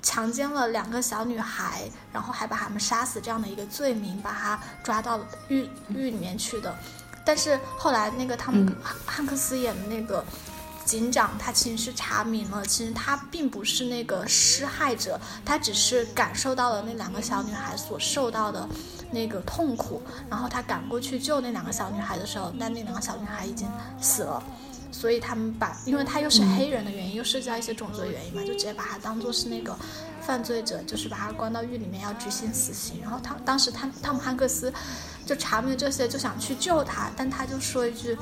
[0.03, 6.75] 强奸了两个小女孩，然后还把她们杀死这样的一个罪名，把他抓到狱狱里面去的。
[7.25, 10.25] 但是后来那个汤姆嗯汉汉克斯演的那个
[10.85, 18.69] 警长，他其实是查明了，其实他并不是那个施害者，他只是感受到了那两个小女孩所受到的
[19.12, 24.43] 那个痛苦，然后他赶过去救那两个小女孩的时候，但那两个小女孩已经死了。
[24.93, 29.77] 所以他们把，因为他又是黑人的原因，又涉及到一些种族的原因嘛，就直接把他当做是那个
[30.21, 33.01] 犯罪者，就是把他关到狱里面要执行死刑。
[33.03, 34.73] 然后他当时他汤姆汉克斯
[35.27, 38.17] 就查明这些，就想去救他，但他就说一句，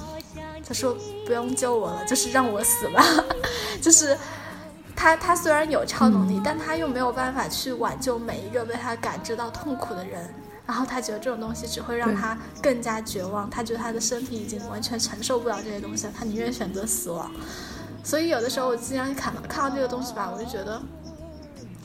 [0.67, 3.05] 他说不用救我了， 就是让我死吧，
[3.83, 4.17] 就是。
[4.97, 10.29] 他他虽然有超能力，但他又没有办法去挽救每一个被他感知到痛苦的人。
[10.66, 17.31] 然后他觉得这种东西只会让他更加绝望，他觉得他的身体已经完全承受不了这些东西了，他宁愿选择死亡。
[18.03, 20.81] 所以有的时候我经常看到看到这个东西吧，我就觉得，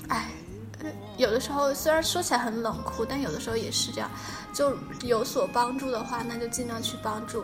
[0.08, 0.30] 哎，
[0.84, 4.10] 呃有的时候虽然说起来很冷酷，但有的时候也是这样，
[4.54, 7.44] 就有所帮助的话，那就尽量去帮助。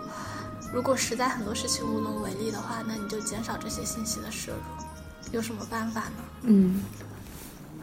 [0.74, 4.86] 如果实在很多事情无能为力的话，那你就减少这些信息的摄入。
[5.34, 6.24] 有什么办法呢？
[6.44, 6.82] 嗯，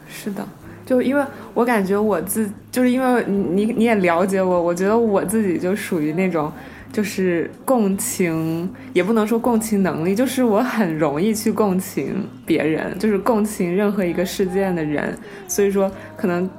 [0.07, 0.47] 是的，
[0.89, 1.23] 就因为
[1.53, 6.51] 我感觉我自，就是因为你你你也了解我，我觉得我自己就属于那种，
[6.91, 15.15] 就是共情，也不能说共情能力，就是我很容易去共情别人，就是共情任何一个事件的人，
[15.47, 16.49] 所以说可能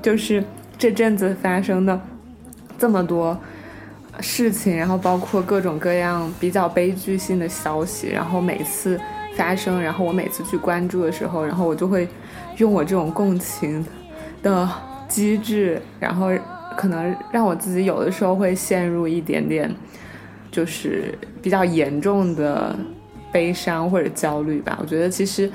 [0.00, 0.44] 就是
[0.78, 2.00] 这阵子发生的
[2.78, 3.36] 这么多。
[4.20, 9.00] 事情，然后包括各种各样比较悲剧性的消息，然后每次
[9.34, 12.06] 发生，然后我每次去关注的时候，然后我就会
[12.58, 13.84] 用我这种共情
[14.42, 14.68] 的
[15.08, 16.30] 机制，然后
[16.76, 19.74] 可能让我自己有的时候会陷入一点点，
[20.50, 22.74] 就是比较严重的
[23.30, 24.78] 悲伤或者焦虑吧。
[24.80, 25.50] 我觉得其实，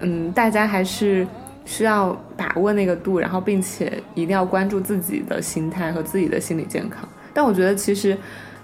[0.00, 1.26] 嗯，大家还是
[1.64, 7.08] 需要把握那个度，然后并且一定要关注自己的心态和自己的心理健康。
[7.32, 8.16] 但我觉得其实，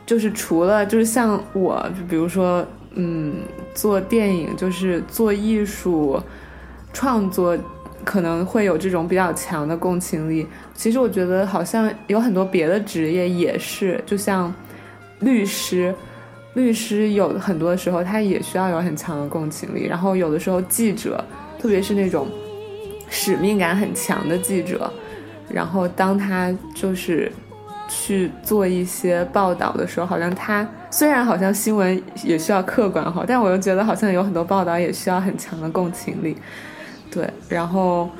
[0.06, 3.34] 就是除了就是像我，就比如说，嗯，
[3.74, 6.20] 做电影就是做艺术
[6.92, 7.56] 创作，
[8.04, 10.46] 可能会有这种比较强的共情力。
[10.74, 14.52] 其实我觉得好像有很多别的职业也是，就像
[15.20, 15.94] 律师，
[16.54, 19.86] 律师有很多时候他也需要有很强的共情力。
[19.86, 21.24] 然后有的时候记者，
[21.58, 22.28] 特别是那种
[23.08, 24.92] 使命感很强的记者，
[25.48, 27.32] 然后当他就是。
[27.86, 36.34] 去做一些报道的时候，好像他虽然好像新闻也需要客观哈，但我又觉得好像有很多报道也需要很强的共情力。
[37.14, 38.10] 对，然后，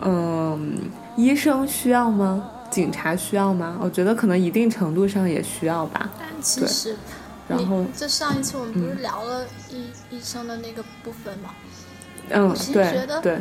[0.00, 0.76] 嗯，
[1.16, 2.50] 医生需要吗？
[2.70, 3.78] 警察需要吗？
[3.80, 6.10] 我觉得可能一定程度上也需要吧。
[6.18, 6.96] 但其实，
[7.48, 11.50] 然后就上一次我们不是聊了医、医生的那个部分吗？
[12.30, 13.38] 嗯，其实对觉得对。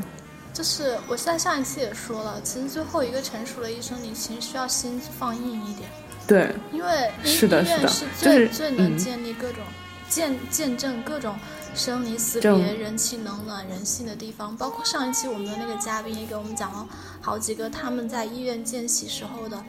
[0.54, 5.90] 就是我在上一期也说了，其实最后一个成熟的医生，你其实需要心放硬一点，
[6.26, 9.62] 对，因为医是的医院是最、就是最能嗯建立各种
[10.08, 11.36] 见见证各种
[11.76, 14.56] 生离死别、人情冷暖、人性的地方。
[14.56, 16.88] 包括上一期我们的那个嘉宾也给我们讲了
[17.22, 19.64] 好几个他们在医院见习时候的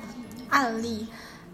[0.51, 1.07] 案例。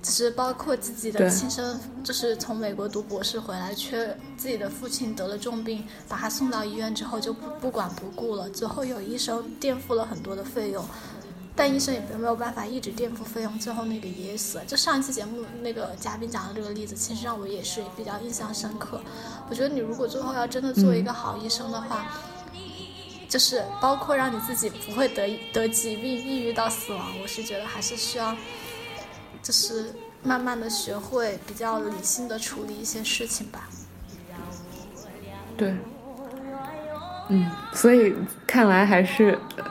[0.03, 8.51] 就是包括自己的亲生，就是从美国读博士回来，却自己的父亲得了重病，把他送到医院之后就不不管不顾了。
[8.51, 10.85] 最后有医生垫付了很多的费用，
[11.55, 14.65] 但医生也没有办法一直垫付费用，最后那个爷爷死了。
[14.65, 19.01] 就上一期节目那个嘉宾讲的这个例子，其实让我也是比较印象深刻。
[19.49, 22.07] 我觉得你如果最后要真的做一个好医生的话，
[23.29, 28.37] 就是包括让你自己不会得得疾病、抑郁到死亡，我是觉得还是需要。
[29.43, 33.69] 就是慢慢的学会比较理性的处理一些事情吧。
[35.57, 35.75] 对，
[37.29, 38.15] 嗯，所以
[38.47, 39.65] 看来还是呃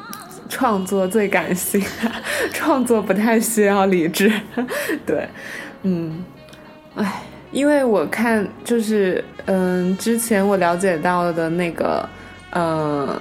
[0.51, 1.81] 创作最感性，
[2.51, 4.29] 创作不太需要理智。
[5.07, 5.25] 对，
[5.83, 6.21] 嗯，
[6.95, 12.07] 唉，因为我看就是嗯，之前我了解到的那个
[12.53, 13.17] 嗯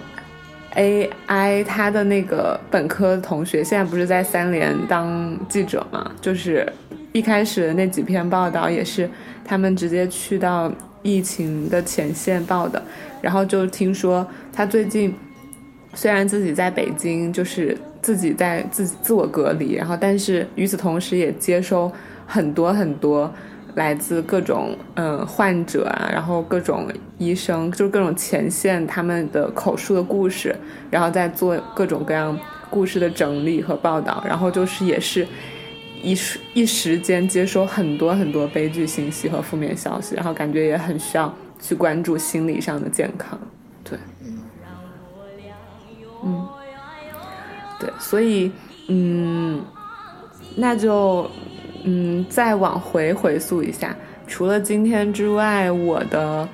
[0.75, 6.11] AI 他的那个本科同学，现在不是在三联当记者嘛？
[6.21, 6.71] 就是
[7.13, 9.09] 一开始的那几篇报道也是
[9.45, 10.71] 他们直接去到
[11.03, 12.83] 疫情的前线报的，
[13.23, 15.15] 然后就听说他最近
[15.95, 21.91] 虽然自己在北京，就是自己在自自我隔离，然后但是与此同时也接收
[22.27, 23.33] 很多很多。
[23.77, 30.53] 来自各种嗯患者啊，然后各种医生，就是各种前线他们的口述的故事，
[30.91, 32.37] 然后再做各种各样
[32.69, 35.25] 故事的整理和报道，然后就是也是
[36.03, 43.39] 一时一时间接收很多很多悲剧信息和负面消息，然后感觉也很需要去关注心理上的健康，
[48.01, 48.51] 所以
[48.89, 49.63] 嗯，
[50.57, 51.31] 那就。
[51.83, 56.47] 嗯，再往回回溯一下，除了今天之外，我的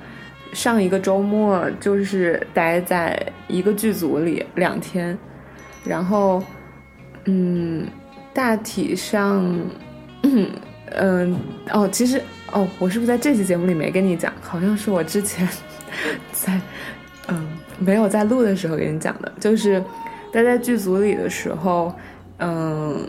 [0.53, 5.17] 上一个周末就是待在一个剧组里两天，
[5.83, 6.41] 然后，
[7.25, 7.85] 嗯，
[8.33, 9.45] 大体上，
[10.95, 11.37] 嗯，
[11.73, 12.21] 哦，其实，
[12.53, 14.31] 哦，我是不是在这期节目里没跟你讲？
[14.39, 15.45] 好像是我之前
[16.31, 16.57] 在，
[17.27, 17.45] 嗯，
[17.79, 19.83] 没有在录的时候跟你讲的，就是
[20.37, 21.93] 待在剧组里的时候，
[22.37, 23.07] 嗯。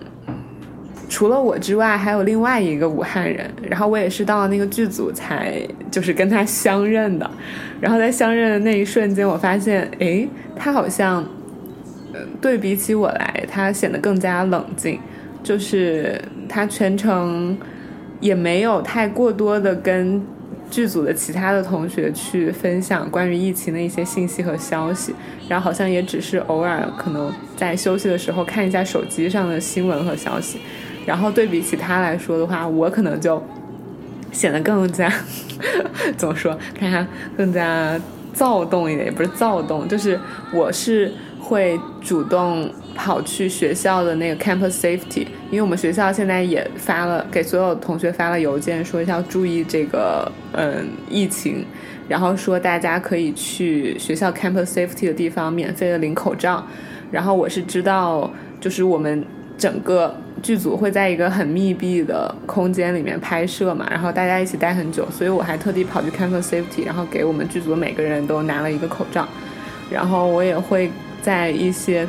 [1.11, 5.59] 除了我之外，还有另外一个武汉人，然后我也是到了那个剧组才
[5.91, 7.29] 就是跟他相认的，
[7.81, 11.25] 然后在相认的那一瞬间，我发现，诶，他好像，
[12.12, 15.01] 呃，对比起我来，他显得更加冷静，
[15.43, 17.57] 就是他全程
[18.21, 20.23] 也没有太过多的跟
[20.70, 25.14] 剧组的其他的同学去分享关于疫情的一些信息和消息，
[25.48, 30.59] 然后好像也只是偶尔可能在休息的时候看一下手机上的新闻和消息。
[31.07, 33.42] 然后对比起他来说的话，我可能就
[34.31, 35.11] 显得更加
[36.18, 36.57] 怎么说？
[36.78, 37.98] 看看更加
[38.35, 40.20] 躁动一点，也不是躁动，就是
[40.52, 51.64] 我是会主动跑去学校的那个 campus safety，因为我们学校现在也发了给所有同学发了邮件，说要注意这个嗯疫情，
[52.08, 56.66] 然后说大家可以去学校 campus safety 的地方免费的领口罩，
[57.12, 58.28] 然后我是知道，
[58.61, 59.24] 就是我们
[59.56, 60.12] 整个。
[60.40, 69.26] 剧组会在一个很密闭的空间里面拍摄嘛，然后大家一起待很久，所以我还特地跑去 campus safety，然后给我们剧组每个人都拿了一个口罩，
[69.90, 70.88] 然后我也会
[71.20, 72.06] 在一些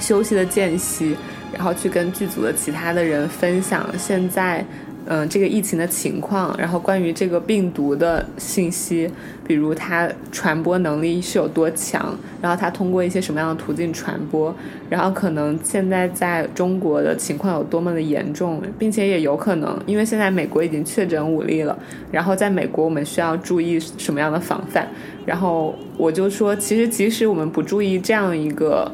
[0.00, 1.14] 休息的间隙，
[1.52, 4.64] 然后去跟剧组的其他的人分享现在。
[5.06, 9.10] 嗯，这个疫情的情况，然后关于这个病毒的信息，
[9.44, 14.54] 比如它传播能力是有多强，然后它通过一些什么样的途径传播，
[14.90, 21.76] 然后可能现在在中国的情况有多么的严重，并且也有可能，因为现在美国已经确诊五例了，
[22.12, 24.86] 然后在美国我们需要注意什么样的防范，
[25.24, 28.92] 然后我就说，其实即使我们不注意这样一个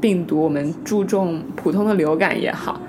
[0.00, 2.80] 病毒，我们注重普通的流感也好。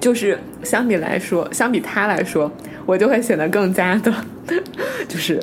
[0.00, 2.50] 就是相比来说，相比他来说，
[2.84, 4.12] 我就会显得更加的，
[5.06, 5.40] 就是，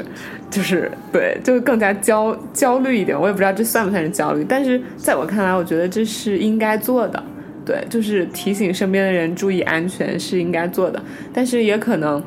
[0.50, 3.18] 就是对，就更加焦焦虑一点。
[3.18, 7.24] 我也不知道这算不算是焦虑，但是在我看来，我觉得这是应该做的。
[7.66, 11.02] 对，就是提醒身边的人注意安全是应该做的。
[11.32, 12.22] 但是也可能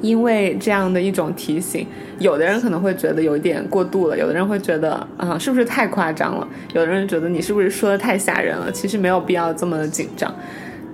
[0.00, 1.86] 因为这样的一种提醒，
[2.18, 6.48] 有的人可能会觉得有一点过度了，有的人会觉得啊，是不是太夸张了？
[6.74, 8.70] 有的人觉得你是不是说的太吓人了？
[8.72, 10.34] 其实没有必要这么的紧张，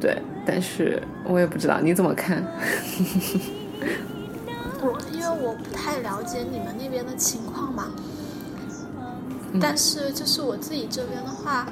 [0.01, 0.17] 对。
[0.49, 2.41] 但是我也不知道你怎么看。
[4.81, 7.87] 我 因为我不太了解你们那边的情况嘛，
[9.61, 11.67] 但是就是我自己这边的话，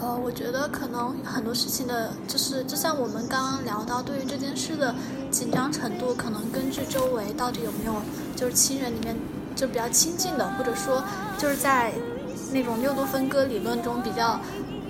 [0.00, 4.94] 呃，我觉得可能很多事情的，就是就像我们刚刚聊到，对于这件事的
[5.30, 7.94] 紧张程度，可能根据周围到底有没有
[8.34, 9.14] 就是亲人里面
[9.54, 11.04] 就比较亲近的，或者说
[11.38, 11.92] 就是在
[12.52, 14.40] 那种六度分割理论中比较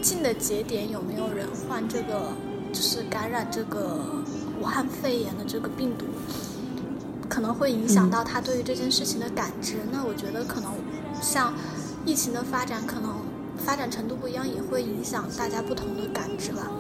[0.00, 2.32] 近的节点，有没有人患这个。
[2.72, 3.98] 就是感染这个
[4.60, 6.06] 武汉肺炎的这个病毒，
[7.28, 9.78] 可能会影响到他对于这件事情的感知。
[9.90, 10.70] 那我觉得可能
[11.20, 11.52] 像
[12.06, 13.10] 疫情的发展，可能
[13.64, 16.70] 发展程度不一样，也会影响大家不同的感知吧。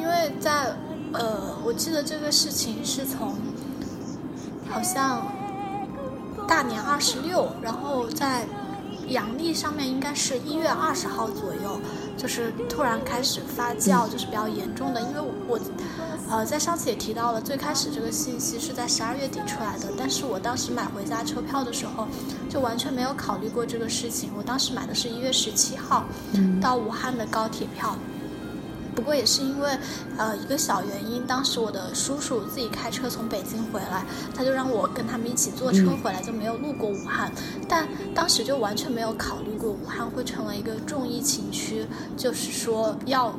[0.00, 0.74] 因为在
[1.12, 3.36] 呃，我记得这个事情是从
[4.68, 5.26] 好像
[6.48, 8.46] 大年二十六，然后在。
[9.08, 11.78] 阳历上面应该是一月二十号左右，
[12.16, 15.00] 就是突然开始发酵，就是比较严重的。
[15.02, 15.58] 因为我，
[16.32, 22.08] 呃，在上次也提到了，最开始这个信息是在十二月底出来的，但是我当时买回家车票的时候，
[22.48, 24.30] 就完全没有考虑过这个事情。
[24.34, 26.06] 我当时买的是一月十七号
[26.58, 27.94] 到武汉的高铁票，
[28.94, 29.78] 不过也是因为，
[30.16, 34.02] 呃，一个小原因，当时我的叔叔自己开车从北京回来，
[34.34, 37.30] 他就让我跟他们一起坐车回来，就没有路过武汉。
[37.68, 43.34] 但当时就完全没有考虑过武汉会成为一个重疫情区，就是说要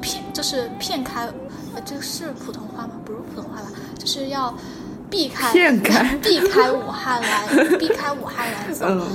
[0.00, 1.30] 骗，就是骗开，
[1.74, 2.94] 呃，这个是普通话吗？
[3.04, 3.68] 不是普通话吧？
[3.98, 4.54] 就是要
[5.08, 7.46] 避开开 避开武汉来，
[7.78, 8.86] 避开武汉来 走。
[8.88, 9.06] 嗯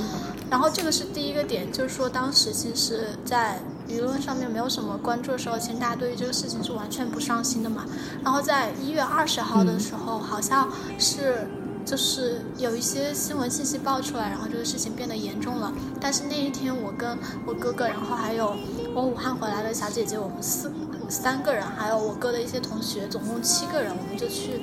[0.48, 7.84] 然后这个是第一个点，就是说当时其实，在舆论上面没有什么关注的时候，其实大家对于这个事情是完全不上心的嘛。
[8.24, 11.48] 然后在一月二十号的时候，好像是
[11.84, 15.74] 就是有一些新闻信息爆出来，然后这个事情变得严重了。
[16.00, 18.56] 但是那一天，我跟我哥哥，然后还有
[18.94, 20.72] 我武汉回来的小姐姐，我们四
[21.10, 24.60] 三个人，还有我哥的一些同学，总共七个人，我们就去。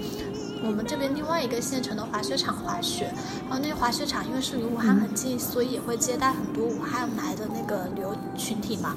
[0.65, 3.13] 我们这边另外一个县城的滑雪场滑雪，
[3.49, 8.95] 然后那个滑雪场因为是离武汉很近，所以也会接待很多武汉来的那个旅游群体嘛。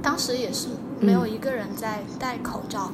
[0.00, 0.68] 当时也是
[0.98, 2.90] 没有一个人在戴口罩，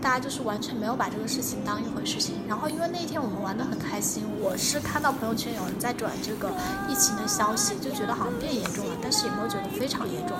[0.00, 2.36] 大家就是完全没有把这个事情当一回事情。
[2.48, 6.50] 然后因为那天我们玩得很开心，我是看到朋友圈有人在转这个
[6.88, 10.34] 疫情的消息，就觉得好像变严重了，但是也没有觉得非常严重。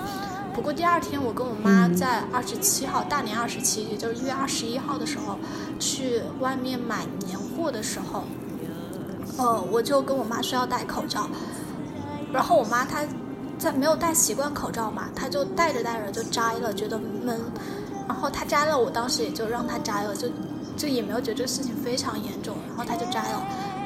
[0.53, 5.37] 不过第二天，我跟我妈在二十七号，大年二十七，也就是一月二十一号的时候，
[5.79, 8.23] 去外面买年货的时候，
[9.37, 11.27] 呃，我就跟我妈说要戴口罩，
[12.33, 13.03] 然后我妈她
[13.57, 17.39] 在没有戴习惯口罩嘛，她就戴着戴着就摘了，觉得闷，
[18.07, 20.27] 然后她摘了，我当时也就让她摘了，就
[20.75, 23.41] 就也没有觉得这个事情非常严重，然后她就摘了。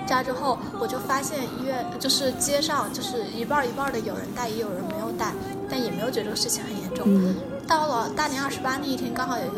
[0.07, 5.34] 摘之后，我就发现医院就是街上就是一半一半的，有人戴，也有人没有戴，
[5.70, 7.05] 但也没有觉得这个事情很严重。
[7.07, 7.36] 嗯
[7.68, 9.55] 到了大年二十八那一天，刚好有一个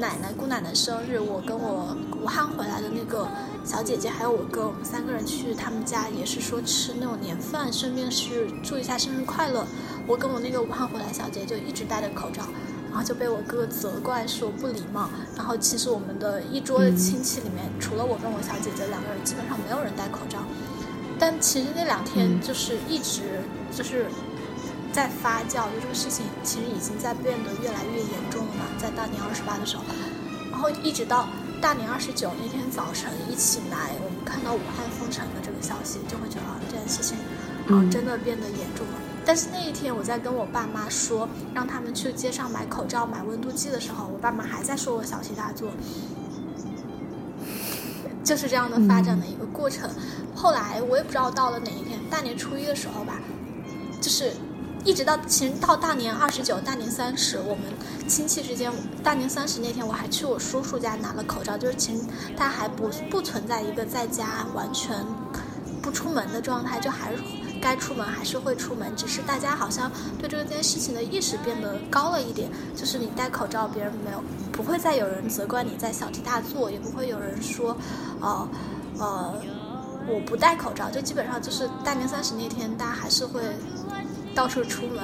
[0.00, 3.28] 奶奶姑奶奶生日，我跟我武汉回来的那个
[3.64, 9.64] 小姐姐还有我哥，我们三个人去他们家，也是说吃那种年饭，顺便是祝一下生日快乐。
[10.08, 12.42] 我跟我那个武汉回来小姐就一直戴着口罩，
[12.90, 15.08] 然后就被我哥责怪说不礼貌。
[15.36, 20.40] 然后其实我们的一桌的亲戚里面，除了我跟我小姐姐两个人，基本上没有人戴口罩。
[21.20, 23.20] 但其实那两天就是一直
[23.70, 24.06] 就是
[24.92, 29.82] 在发酵，就这个事情其实已经在变得越来越严重了嘛，在大年二十八的时候，
[30.50, 31.26] 然后一直到
[31.60, 37.16] 大年二十九那天早晨一起来，我们看到武汉封城的这个消息，就会觉得啊这件事情
[37.90, 38.94] 真的变得严重了。
[39.24, 45.70] 但是那一天我在跟我爸妈说让他们去街上买口罩、买温度计的时候，我爸妈还在说我小题大做。
[48.24, 49.90] 就是这样的发展的一个过程。
[50.34, 53.18] 后来我也不知道到了哪一天，大年初一的时候吧，
[54.00, 54.32] 就是
[54.84, 57.64] 一直到其实到大年二十九、大年三十，我们
[58.08, 58.72] 亲戚之间，
[59.02, 62.02] 大年三十那天我还去我叔叔家拿了口罩，就是其实
[62.36, 64.96] 他还不不存在一个在家完全
[65.80, 67.22] 不出门的状态，就还是。
[67.62, 72.50] 该出门还是会出门，只是大家好像对这件事情的意识变得高了一点。
[72.74, 74.20] 就是你戴口罩，别人没有
[74.50, 77.76] 不会再有人责怪你在小题大做，也不会有人说，
[78.20, 78.48] 呃
[78.98, 79.34] 呃，
[80.08, 80.90] 我不戴口罩。
[80.90, 83.40] 就基本上就是大年三十那天，大家还是会
[84.34, 85.02] 到处出门，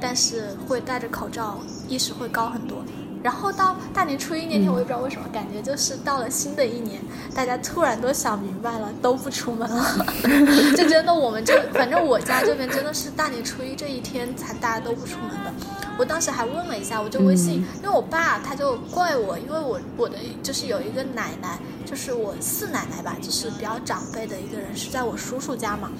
[0.00, 1.58] 但是会戴着口罩，
[1.88, 2.84] 意识会高很多。
[3.20, 7.02] 然后到大年初一那天，我也不知道为什么，感觉就是到了新的一年，
[7.34, 10.06] 大家突然都想明白了，都不出门了。
[10.76, 15.52] 就真的，我们这反正我家这边真的是大年初一这一天才大家都不出门的。
[15.98, 25.90] 我当时还问了一下，我就微信，因为我爸他就怪我，因为我我的就是有一个奶奶，就是我四奶奶吧，就是比较长辈的一个人，是在我叔叔家嘛。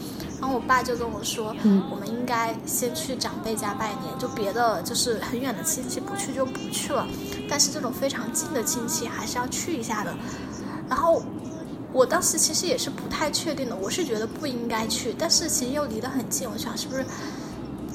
[0.41, 7.07] 然后我爸就跟我说，嗯我们应该先去长辈家拜年，就别的就是很远的亲戚不去就不去了，
[7.49, 10.15] 但是这种非常近的亲戚还是要去一下的。
[10.89, 11.23] 然后
[11.93, 17.05] 我当时其实也是不太确定的，我是觉得不应该去，但是其实又离得很近，我想是不是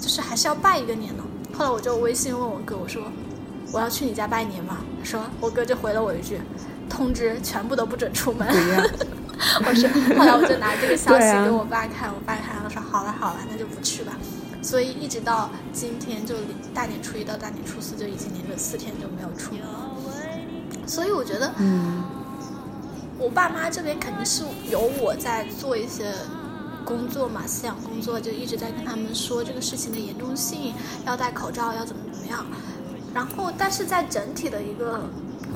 [0.02, 1.24] 就是还是要拜一个年呢？
[1.58, 3.04] 后来我就微信问我哥，我说
[3.72, 4.80] 我要去你家拜年吗？
[5.04, 6.42] 说我哥就回了我一句，
[6.90, 8.48] 通知全部都不准出门。
[9.66, 14.14] 我说，后来我就拿这个消息给我爸看，我爸看了说好了好了，那就不去吧。
[14.62, 16.36] 所以一直到今天，就
[16.74, 19.92] 大年初一到大年初四，就已经连着四天就没有出门了。
[20.88, 22.04] 所以我觉得，嗯
[23.20, 26.12] 我爸妈这边肯定是有我在做一些
[26.84, 30.74] 工作嘛，思想工作，就一直在跟他们说这个事情的严重性，
[31.06, 32.46] 要戴口罩，要怎么怎么样。
[33.14, 35.04] 然后，但是在整体的一个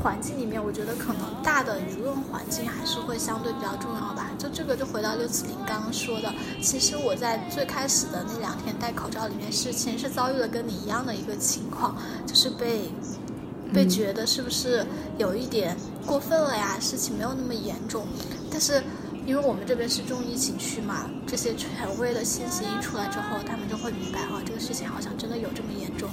[0.02, 4.30] 环境里面，我觉得可能大的舆论环境还是会相对比较重要吧。
[4.38, 11.96] 就这个，就回到六四零刚刚说的，其实我在最开始的那两天戴口罩里面是，其实是遭遇了跟你一样的一个情况，
[12.26, 12.92] 就是被
[13.74, 14.86] 被觉得是不是
[15.18, 15.76] 有一点
[16.06, 16.78] 过分了呀？
[16.80, 18.06] 事情没有那么严重，
[18.52, 18.82] 但是
[19.26, 21.70] 因为我们这边是重疫情区嘛，这些权
[22.00, 26.10] 威的信息一出来之后，他们就会明白哈、这个事情好像真的有这么严重，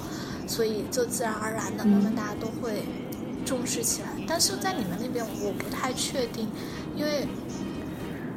[0.49, 2.85] 所以就自然而然的，慢慢大家都会
[3.45, 4.09] 重视起来。
[4.27, 6.49] 但是在你们那边，我不太确定，
[6.97, 7.27] 因为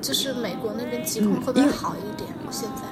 [0.02, 2.30] 就是美国那边疾控会不会好一点？
[2.52, 2.84] 现在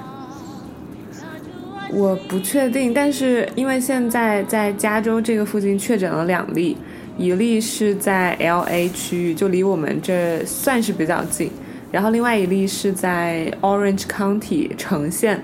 [1.92, 6.76] 我不确定，但是因为现在在加州这个附近确诊了两例，
[7.16, 11.50] 一例是在 L A 区域，就离我们这算是比较近，
[11.92, 15.42] 然后另外一例是在 Orange County 城县，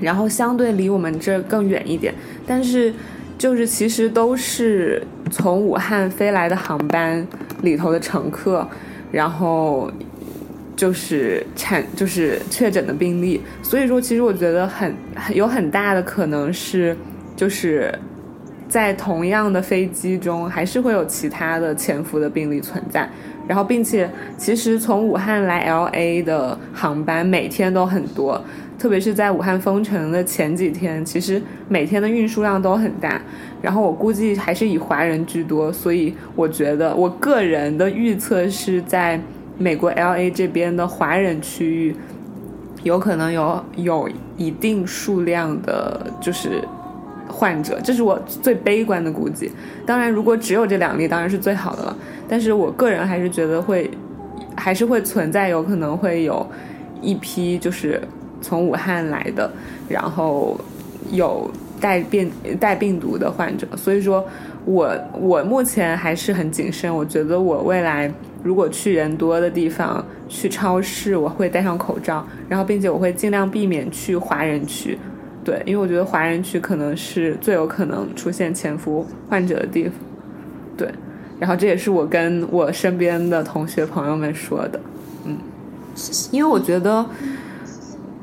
[0.00, 2.14] 然后相对离我们这更远一点，
[2.46, 2.94] 但是
[3.36, 5.04] 就是其实都是
[5.34, 7.26] 从武汉飞来的航班
[7.62, 8.66] 里头的乘客，
[9.10, 9.90] 然后。
[10.76, 14.92] 就是产就是确诊的病例，所以说其实我觉得很
[15.32, 16.96] 有很大的可能是，
[17.36, 17.96] 就是
[18.68, 23.08] 在同样的飞机中还是会有其他的潜伏的病例存在，
[23.46, 28.42] 然后并且其实从武汉来 L A 的航班每天都很多，
[28.76, 33.22] 特别是在武汉封城的前几天，其实每天的运输量都很大，
[33.64, 39.18] 然后我估计还是以华人居多，所以我觉得我个人的预测是在。
[39.56, 41.94] 美国 L A 这边的华人区域，
[42.82, 46.60] 有可能有有一定数量的，就是
[47.28, 49.52] 患者，这是我最悲观的估计。
[49.86, 51.96] 当然，如果只有这两例，当然是最好的了。
[52.28, 53.88] 但是我个人还是觉得会，
[54.56, 56.44] 还是会存在有可能会有
[57.00, 58.02] 一批就是
[58.40, 59.48] 从武汉来的，
[59.88, 60.58] 然后
[61.12, 61.48] 有
[61.84, 63.66] 带病带病毒的患者。
[63.76, 64.24] 所以说
[64.64, 66.94] 我我目前还是很谨慎。
[66.94, 68.10] 我觉得我未来。
[68.42, 74.98] 如果去人多的地方，去超市，我会戴上口罩，然后并且我会尽量避免去华人区，
[75.42, 79.94] 对，因为我觉得华人区可能是最有可能出现潜伏患者的地方，
[80.76, 80.86] 对，
[81.40, 84.78] 然后这也是我跟我身边的同学朋友们说的，
[85.24, 85.38] 嗯，
[86.30, 87.06] 因为我觉得。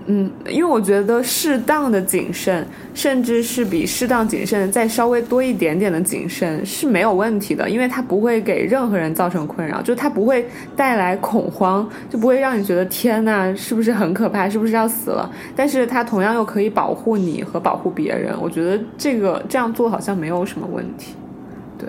[0.07, 15.29] 嗯，因为我觉得适当的谨慎，甚至是比适当谨慎再稍微多一点点的谨慎是没有问题的，因为它不会给任何人造成困扰，就它不会带来恐慌，就不会让你觉得天呐，是不是很可怕，是不是要死了？
[15.55, 21.13] 但是它同样又可以保护你和保护别人，我觉得这个这样做好像没有什么问题。
[21.77, 21.87] 对，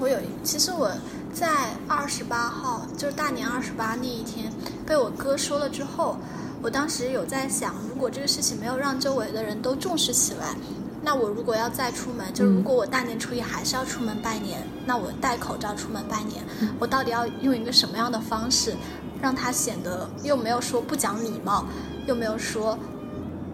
[0.00, 0.90] 我有，其实我
[1.32, 1.46] 在
[1.86, 4.50] 二十八号，就是大年二十八那一天，
[4.84, 6.16] 被我哥说了之后。
[6.62, 10.54] 我当时有在想，如果这个事情没有让周围的人都重视起来，
[11.02, 16.44] 那我如果要再出门，就如果我大年初一还是要出门拜年，那我戴口罩出门拜年，
[16.78, 18.76] 我到底要用一个什么样的方式，
[19.22, 21.64] 让它显得又没有说不讲礼貌，
[22.06, 22.78] 又没有说，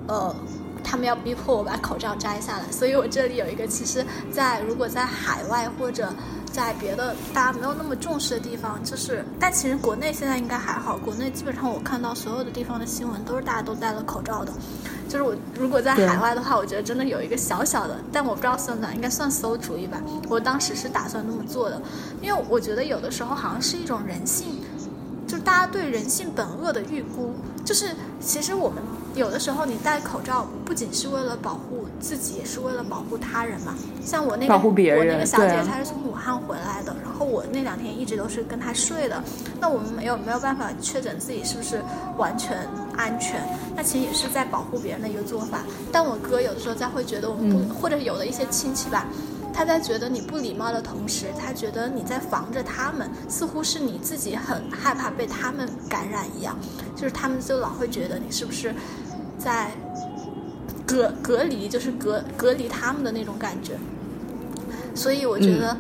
[0.09, 0.34] 呃，
[0.82, 2.64] 他们要逼迫我把口罩摘下来。
[2.72, 6.12] 所以我这里有一个，其实，在如果在海外或者。
[6.57, 10.96] 在别的大家没有那么重视的地方，就是，但其实国内现在应该还好。
[10.96, 14.50] 国内基本上我看到所有的地方的新闻都是大家都戴了口罩的。
[15.07, 20.00] 就是我如果在海外的话，我觉得真的有一个小小的，但我不知道算不算，应该算馊主意吧。
[20.30, 21.80] 我当时是打算那么做的，
[22.22, 24.46] 因为我觉得有的时候好像是一种人性，
[25.27, 28.83] 就是大家对人性本恶的预估，就是其实我们。
[29.16, 33.74] 有的时候你戴口罩不仅是为了保护自己，也是为了保护他人嘛。
[34.05, 39.24] 像我那个我那个小姐，她是从武汉回来的，然后我那两天一直都是跟她睡的。
[39.59, 41.81] 那我们没有没有办法确诊自己是不是
[42.18, 42.59] 完全
[42.95, 43.41] 安全，
[43.74, 45.61] 那其实也是在保护别人的一个做法。
[45.91, 49.07] 但我哥有的时候在会觉得我们不，或者有的一些亲戚吧，
[49.57, 56.54] 他在觉得你不礼貌的同时，他觉得你在防着他们，似乎是你自己很害怕被他们感染一样，
[56.94, 58.74] 就是他们就老会觉得你是不是。
[59.38, 59.70] 在
[60.86, 63.78] 隔隔离，就是隔隔离他们的那种感觉，
[64.94, 65.76] 所以我觉得，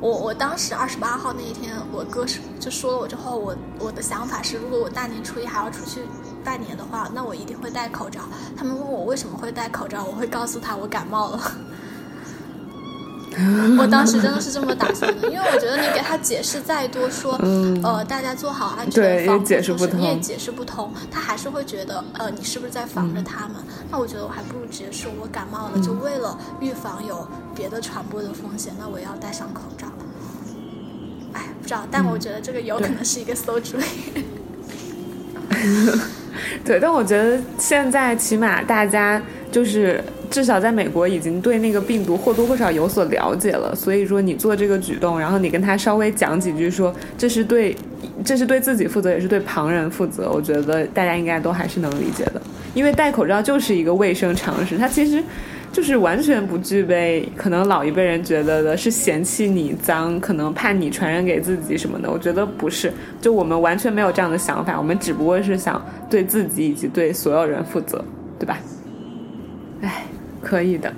[0.00, 6.02] 我我当时二十八号那一天，我哥是就说了我之后，我我的想法是，如果我大年初一还要出去
[6.44, 8.20] 拜年的话，那我一定会戴口罩。
[8.56, 11.40] 他们问我为什么会戴口罩，我会告诉他我感冒了。
[13.78, 17.38] 我当时真的是这么打算的，因为我觉得你给他解释再多，说
[17.82, 23.56] 呃大家做好安全防护措施，你也解释不通，他还是会觉得呃你是不是在防着他们？
[23.90, 29.86] 那我觉得我还不如直接说我感冒了，就为了预防有别的传播的风险，那我要戴上口罩。
[31.32, 34.24] 哎，不知道，但我觉得这个有可能是一个馊主意。
[36.64, 39.22] 对，但我觉得现在起码大家
[39.52, 40.02] 就是。
[40.30, 47.76] 至少在美国已经对那个病毒或多或少有所了解了，所以说你做这个举动，然后你跟他稍微讲几句，说这是对，
[48.24, 50.30] 这是对自己负责，也是对旁人负责。
[50.30, 52.40] 我觉得大家应该都还是能理解的，
[52.74, 55.20] 因为戴口罩就是一个卫生常识，它其实
[55.72, 62.08] 就是完全不具备可能老一辈人觉得的是嫌弃你脏，可能怕你传染给自己什么的。
[62.08, 68.04] 我觉得不是，就我们完全没有这样的想法，我们只不过是想对自己以及对所有人负责，
[68.38, 68.56] 对吧？
[69.82, 70.04] 哎。
[70.42, 70.92] 可以的，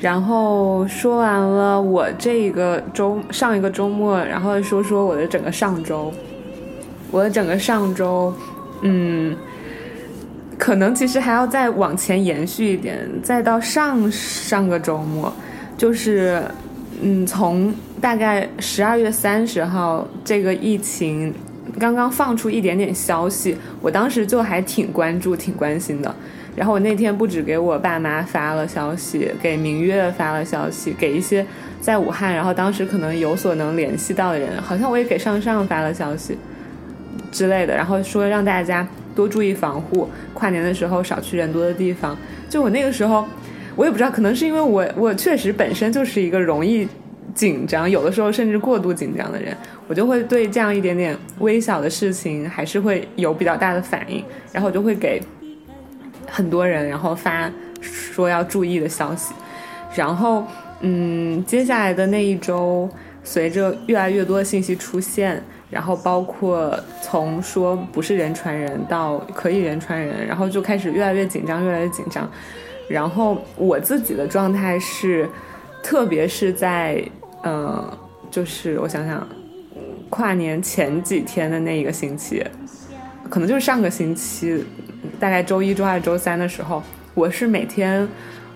[0.00, 6.12] 然后说完了我这个周上一个周末，然后说说我的整个上周。
[7.10, 8.34] 我的整个上周，
[8.80, 9.36] 嗯，
[10.58, 15.32] 可能其实还要再往前延续一点，再到上上个周末，
[15.78, 16.42] 就是
[17.00, 21.32] 嗯，从大概十二月三十号这个疫情
[21.78, 26.12] 刚刚放出一点点消息，我当时就还挺关注、挺关心的。
[26.56, 31.44] 然后我那天不止给我爸妈发了消息，给明月发了消息，给一些
[31.80, 36.38] 在武汉，然后当时可能有所能联系到的人，好像我也给上上发了消息
[37.32, 38.86] 之类的，然后说让大家
[39.16, 42.16] 多注意防护，跨年的时候少去人多的地方。
[42.48, 43.26] 就我那个时候，
[43.74, 46.86] 我也不知道，可能是因为我我确实本身就是一个容易
[47.34, 49.56] 紧张，有的时候甚至过度紧张的人，
[49.88, 55.20] 我就会对这样一点点微小的事情还是会有比较大的反应，然后我就会给。
[56.34, 57.48] 很多人，然后发
[57.80, 59.32] 说要注意的消息，
[59.94, 60.44] 然后，
[60.80, 62.90] 嗯，接下来的那一周，
[63.22, 72.28] 随着越来越多的信息出现，然后包括从说不是人传人到可以人传人，然后就开始越来越紧张，越来越紧张。
[72.88, 75.30] 然后我自己的状态是，
[75.84, 77.00] 特别是在，
[77.44, 77.96] 嗯，
[78.28, 79.24] 就是我想想，
[80.10, 82.44] 跨年前几天的那一个星期，
[83.30, 84.64] 可能就是上个星期。
[85.18, 86.82] 大概周一周二周三的时候，
[87.14, 88.06] 我是每天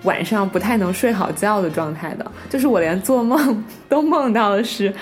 [0.05, 4.93] 晚上不太能睡好觉的状态的，就是我连做梦都梦到的是，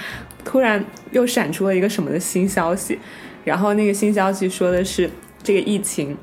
[0.45, 2.99] 突然又闪出了一个什么的新消息，
[3.45, 5.11] 然后那个新消息说的是
[5.43, 6.17] 这个疫情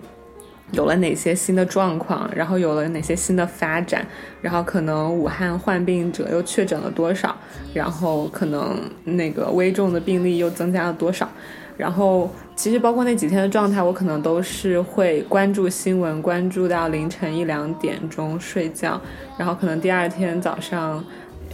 [0.72, 4.06] 有了哪些新的状况，然后有了哪些新的发展，
[4.42, 7.36] 然后可能武汉患病者又确诊了多少，
[7.74, 11.30] 然后可能那个危重的病例又增加了多少，
[11.78, 12.30] 然后。
[12.56, 19.02] 其实包括那几天的状态，我可能都是会关注新闻，关注到凌晨一两点钟睡觉，
[19.40, 21.04] 然后可能第二天早上，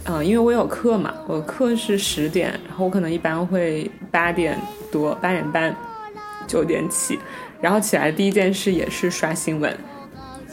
[0.04, 4.58] 嗯，因为我有课嘛，我课是十点，然后我可能一般会八点
[4.92, 5.74] 多、八点半、
[6.46, 7.18] 九点起，
[7.62, 9.74] 然后起来第一件事也是刷新闻、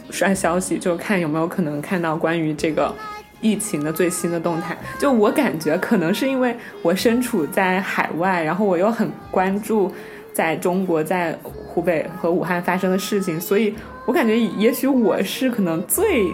[0.09, 2.95] 刷消息，就看有没有可能看到关于这个
[3.41, 4.77] 疫情的最新的动态。
[4.99, 9.91] 就我感觉，可能是因为我身处在海外，然后我又很关注。
[10.33, 13.73] 在中国，在湖北和武汉发生的事情，所以
[14.05, 16.31] 我感觉也许我是可能最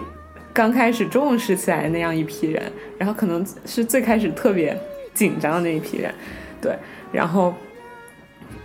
[0.52, 2.62] 刚开始重视起来的那样一批人，
[2.98, 4.78] 然后可能是最开始特别
[5.14, 6.12] 紧张的那一批人，
[6.60, 6.76] 对，
[7.12, 7.54] 然后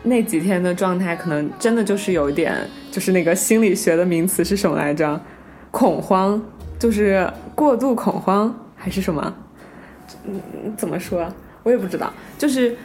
[0.04, 2.54] 那几天的状态可能真的就是有一点，
[2.92, 5.18] 就是那个心理学的名词是什么来着？
[5.72, 6.42] 恐慌，
[6.80, 9.36] 就是过度恐慌还是什么？
[10.26, 10.42] 嗯，
[10.76, 11.32] 怎么说？
[11.64, 12.76] 我也不知道，就是。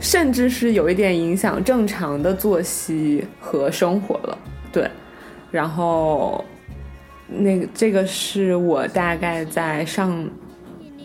[0.00, 4.36] 甚至是有一点影响正常的作息和生活了，
[4.72, 4.90] 对。
[5.52, 6.44] 然后，
[7.28, 10.28] 那个这个是我大概在上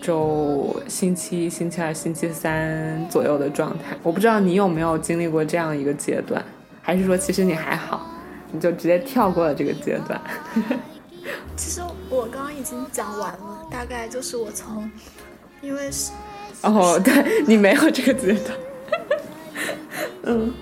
[0.01, 3.95] 周星期一、星期二、星期三左右的状态。
[4.01, 6.43] 我不知道你有没有经历过这样一个阶段，
[6.81, 8.09] 还是说其实你还好，
[8.51, 10.19] 你就直接跳过了这个阶段。
[11.55, 14.89] 其实我刚刚已经讲完了，大概就是我从，
[15.61, 16.11] 因为是
[16.61, 18.57] 哦，对你没有这个阶段。
[20.23, 20.53] 嗯，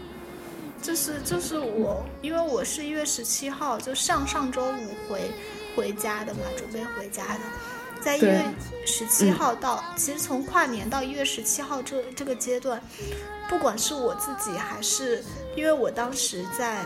[0.81, 5.31] 就是就是我，因为我是一月十七号就上上周五回
[5.75, 7.39] 回家的嘛，准备回家的，
[7.99, 8.43] 在一月
[8.85, 12.81] 十七号到，其实从跨年到一月十七号这这个阶段，
[13.49, 15.23] 不管是我自己还是，
[15.55, 16.83] 因为我当时在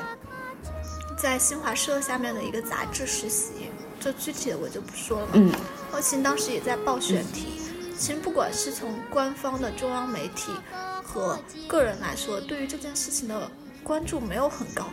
[1.21, 3.69] 在新华社下面的一个杂志实习，
[3.99, 5.31] 就具体的我就不说了嘛。
[5.35, 5.51] 嗯，
[5.91, 7.61] 后期当时也在报选题，
[7.95, 10.51] 其实不管是从官方的中央媒体。
[11.03, 13.51] 和个人来说，对于这件事情的
[13.83, 14.85] 关注没有很高，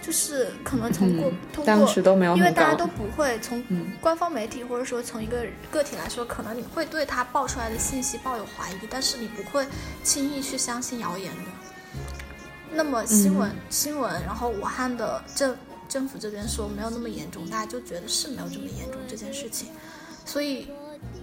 [0.00, 3.62] 就是可能通过通过，因为大家都不会从
[4.00, 9.66] 官方媒体或者说从一个个体来说，可能你会对他爆出来的信息抱有怀疑，但是你不会
[10.02, 11.50] 轻易去相信谣言的。
[12.74, 15.56] 那么新闻新闻，然后武汉的政
[15.88, 19.68] 政府这边说没有那么严重，大家就觉得是没有这么严重这件事情，
[20.24, 20.68] 所以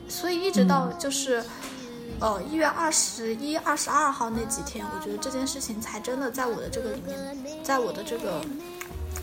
[0.08, 1.44] 所以一直到就是。
[2.22, 8.44] 呃，一月二十一、二十二号那几天，我觉得这件事情才真的在我的这个里面，在我的这个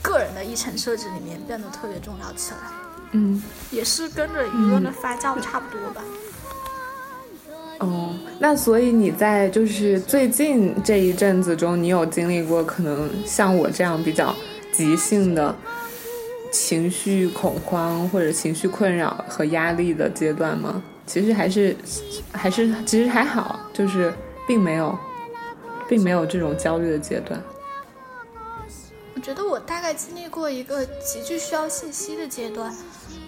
[0.01, 2.59] 个人的议程设置里面变得特别重要起来。
[3.11, 6.01] 嗯，也是跟着舆论的发酵差不多吧。
[7.79, 14.35] 哦，那所以你在就是最近这一阵子中，你有经历过可能像我这样比较
[14.72, 15.55] 急性的
[16.51, 20.83] 情绪恐慌或者情绪困扰和压力的阶段吗？
[21.07, 21.77] 其实还是，
[22.33, 24.12] 还是其实还好，就是
[24.47, 24.99] 并没有，
[25.89, 27.41] 并没有这种焦虑的阶段。
[29.14, 32.74] 我觉得我大概经历过一个极具需要信息的阶段，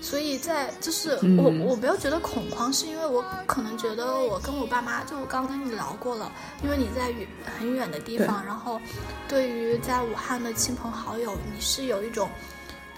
[0.01, 6.31] 所以在就是嗯我我没有觉得恐慌，是因为我可能觉得我跟我爸妈，就我刚刚跟你聊过了，
[6.63, 7.27] 因为你在远
[7.59, 8.81] 很远的地方，然后
[9.29, 12.29] 对于在武汉的亲朋好友，你是有一种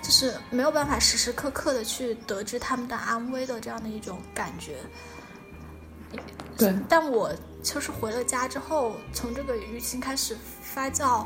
[0.03, 4.77] 就是没有办法时时刻刻的去得知他们的安危的这样的一种感觉。
[6.57, 7.33] 对，但我
[7.63, 11.25] 就是回了家之后，从这个疫情开始发酵，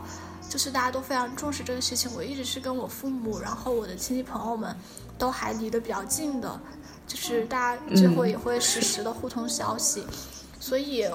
[0.49, 2.09] 就是大家都非常重视这个事情。
[2.15, 4.77] 我一直是跟我父母，然后我的亲戚朋友们
[5.19, 6.61] 都还离得比较近的，
[7.07, 10.05] 就是大家之后也会实时的互通消息，
[10.61, 11.07] 所以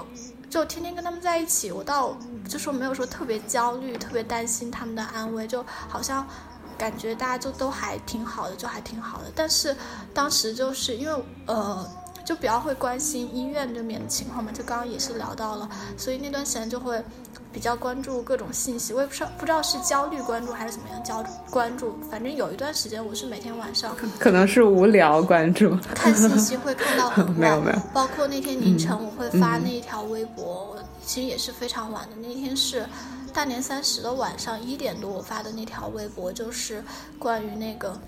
[0.50, 1.72] 就天天跟他们在一起。
[1.72, 6.28] 我倒就说没有说特别焦虑、特别担心他们的安危，就好像
[6.78, 9.32] 感觉大家就都还挺好的，就还挺好的。
[9.36, 9.76] 但是
[10.14, 11.88] 当时就是因为呃。
[12.26, 17.04] 就比较会关心医院这边的情况嘛，就刚刚也是聊到了，所以那段时间就会
[17.52, 18.94] 比较关注各种信息。
[18.94, 25.76] 我也不知道不知道是焦虑关注还是怎么样焦关注，反正有一段时间我是每天晚上可能是无聊关注。
[25.96, 32.16] 看信息会看到很 晚，没有没有包括那天凌晨我会发那一条微博，我其实也是非常晚的。
[32.22, 32.86] 那天是
[33.34, 36.84] 大年三十的晚上一点多我发的那条微博，就是
[37.18, 38.00] 关于那个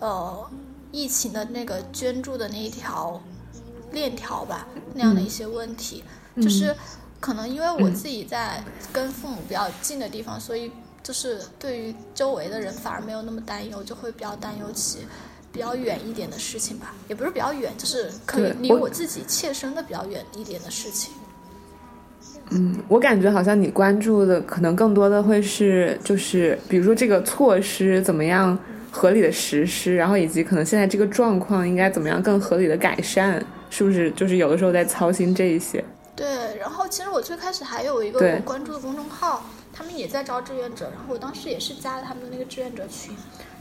[0.00, 0.50] 呃
[0.90, 3.20] 疫情的那个捐助的那一条
[3.92, 6.04] 链条吧，那样的一些问题，
[6.36, 6.74] 就是
[7.22, 8.60] 可能因为我自己在
[8.92, 10.72] 跟父母比较近的地方，所以
[11.04, 15.06] 就是对于周围的人反而没有那么担忧，就会比较担忧起
[15.52, 21.12] 比较远一点的事情吧，也不是比较远，就是可能离我自己切身的比较远一点的事情。
[22.50, 28.58] 嗯，我感觉好像你关注的可能更多的会是，就是比如说这个措施怎么样
[28.90, 34.10] 合理的实施，然后以及可能现在这个状况应该怎么样更合理的改善，是不是？
[34.10, 35.82] 就是有的时候在操心这一些。
[36.14, 39.42] 对，然后其实我最开始还有一个我关注的公众号，
[39.72, 43.16] 他们也在招志愿者，然后我当时也是加了他们的那个志愿者群，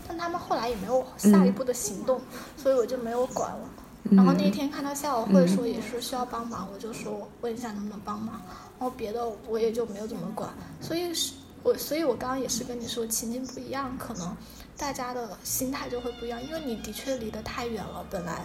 [0.08, 2.22] 但他们后来也没有下一步的行动，
[2.58, 3.70] 所以我就没有管了。
[4.12, 8.42] 然后那一天看到校友会说也是需要帮忙，我就说问一下能不能帮忙，
[8.78, 10.50] 然后别的我也就没有怎么管。
[10.82, 11.34] 所以是
[11.64, 14.36] 我，所以我刚刚也是跟你说情境不一样，可能
[14.76, 18.42] 大家的心态就会不一样，因为你的确离得太远了，本来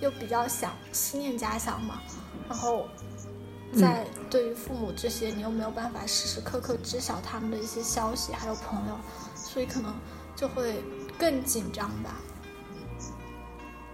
[0.00, 2.00] 又比较想思念家乡嘛，
[2.48, 2.88] 然后
[3.80, 8.94] 在对于父母这些，你又没有办法时时刻刻知晓他们的一些消息，还有朋友，
[9.34, 9.92] 所以可能
[10.34, 10.74] 就会
[11.18, 12.16] 更紧张吧。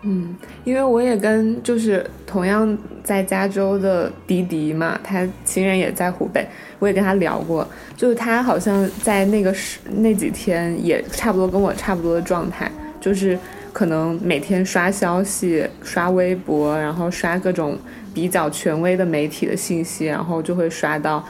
[0.05, 6.45] 嗯，因为我也跟就是同样在加州的迪迪嘛，他亲人也在湖北，
[6.80, 7.64] 我也跟他聊过，
[7.97, 12.68] 就是他好像在那个时那几天也差不多跟我差不多的状态，
[13.01, 13.39] 就是
[13.73, 17.79] 可能每天刷消息、刷微博，然后刷各种
[18.12, 21.25] 比较权威的媒体的信息，然后就会刷到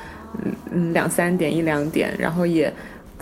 [0.45, 2.73] 嗯嗯两三点一两点，然后也。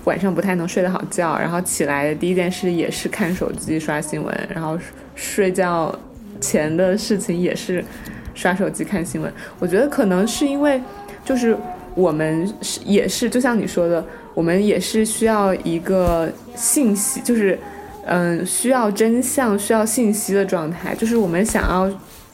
[0.04, 4.78] 晚上不太能睡得好觉，然后起来的第一件事也是看手机刷新闻，然后
[5.14, 5.94] 睡觉
[6.40, 7.84] 前的事情也是
[8.34, 9.30] 刷手机看新闻。
[9.58, 10.80] 我觉得可能是因为，
[11.22, 11.54] 就是
[11.94, 14.02] 我们是也是就像你说的，
[14.32, 17.58] 我们也是需要一个信息，就是
[18.06, 21.90] 嗯需要真相、需要信息的状态，就是我们想要。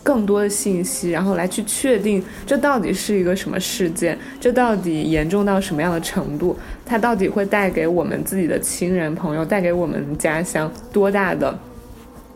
[0.07, 11.59] 更多的信息，然后来去确定这到底是一个什么事件，这到底严重到什么样的程度，它到底会带给我们自己的亲人朋友，带给我们家乡多大的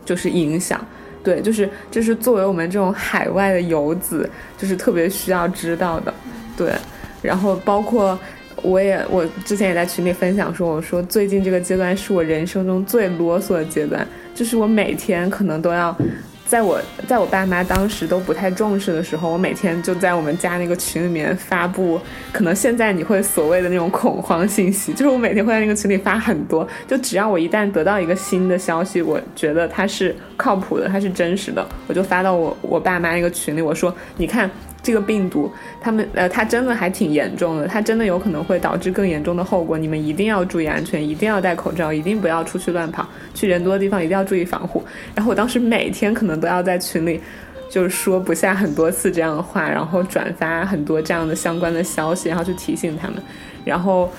[0.03, 0.85] 就是影响。
[1.23, 6.13] 对，就是这是作为我们这种海外的游子，就是特别需要知道的。
[6.57, 6.73] 对，
[7.21, 8.19] 然后包括
[8.61, 15.95] 我也我之前也在群里分享说，我说最近这个阶段是我人生中最啰嗦的阶段，就是我每天可能都要。
[16.43, 21.97] 在我在我爸妈当时都不太重视的时候，我每天就在我们家那个群里面发布，
[22.33, 34.51] 可能现在你会所谓的那种恐慌信息，就是我每天会在那个群里发很多，就只要我一旦得到一个新的消息，我觉得它是靠谱的，它是真实的，我就发到我我爸妈那个群里，我说你看。
[34.83, 39.77] 这个病毒，他们呃，它真的还挺严重的，它真的有可能会导致更严重的后果。
[39.77, 44.83] 你们一定要注意安全，一定要戴口罩，一定不要出去乱跑，去人多的地方一定要注意防护。
[45.13, 47.21] 然后我当时每天可能都要在群里，
[47.69, 53.17] 就是说不下很多次这样的话，然后转发很多这样的相关的消息，然后去提醒他们。
[53.63, 54.11] 然后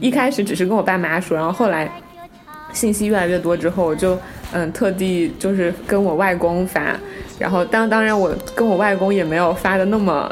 [0.00, 1.90] 一开始只是跟我爸妈说，然后后来
[2.72, 4.18] 信息越来越多之后，我就
[4.52, 6.96] 嗯特地就是跟我外公发。
[7.38, 10.30] 然后当当然我跟我外公也没有发的那么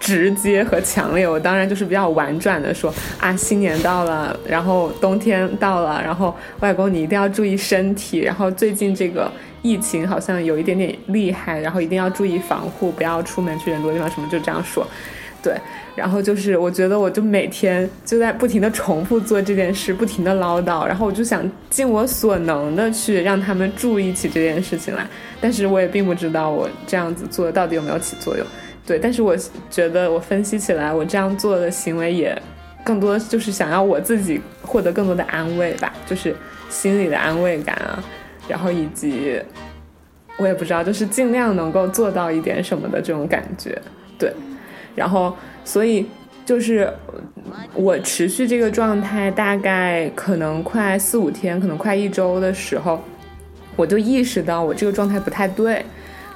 [0.00, 9.30] 直接和强烈，我当然就是比较婉转的说啊，新年到了，然后冬天到了，然后外公你一定要注意身体，然后最近这个
[9.62, 14.84] 疫情好像有一点点厉害，然后一定要注意防护，不要出门去人多地方，什么就这样说。
[15.42, 15.56] 对，
[15.96, 25.04] 然后就是我觉得我就每天就在不停的重复做这件事，不停的唠叨，然后我就想尽我所能的去让他们注意起这件事情来，
[25.40, 28.46] 但是我也并不知道我这样子做到底有没有起作用。
[28.86, 29.36] 对，但是我
[29.68, 32.40] 觉得我分析起来，我这样做的行为也
[32.84, 36.32] 更多就是想要我自己获得更多的安慰吧，就是
[36.68, 37.98] 心里的安慰感啊，
[38.46, 39.40] 然后以及
[40.36, 43.76] 我也不知道，就是尽量能够做到一点什么的这种感觉，
[44.16, 44.32] 对。
[44.94, 45.34] 然后，
[45.64, 46.06] 所以
[46.44, 46.92] 就是
[47.74, 53.00] 我持续这个状态，大概可能快四五天，可能快一周的时候，
[53.76, 55.84] 我就意识到我这个状态不太对。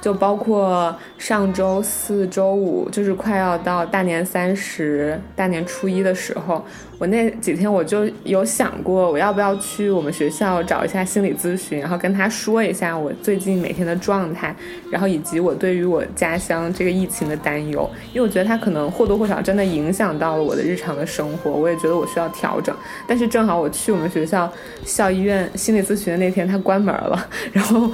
[0.01, 6.63] 就包括上周四周五，就是快要到大年三十、大年初一的时候，
[6.97, 14.55] 我那几天我就有想过，我要不要去我们学校找一下心理咨询，然后跟他说一下我最近每天的状态，
[14.91, 22.75] 然后以及我对于我家乡这个疫情的担忧，因为我觉得他可能或多或少真的影响到了我的日常的生活，我也觉得我需要调整。
[23.07, 24.51] 但是正好我去我们学校
[24.83, 27.89] 校医院心理咨询的那天，他关门了，然后，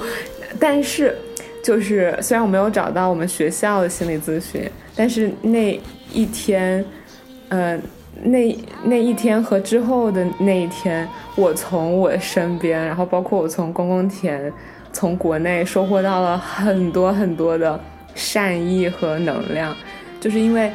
[0.58, 1.16] 但是。
[1.64, 5.80] 就是虽然我没有找到我们学校的心理咨询，但是那
[6.12, 6.84] 一天，
[7.48, 7.80] 呃，
[8.22, 14.52] 那那一天和之后的那一天，我从我身边，然后包括我从公公田，
[14.92, 17.80] 从国内收获到了很多很多的
[18.14, 19.74] 善意和能量。
[20.20, 20.70] 就是因为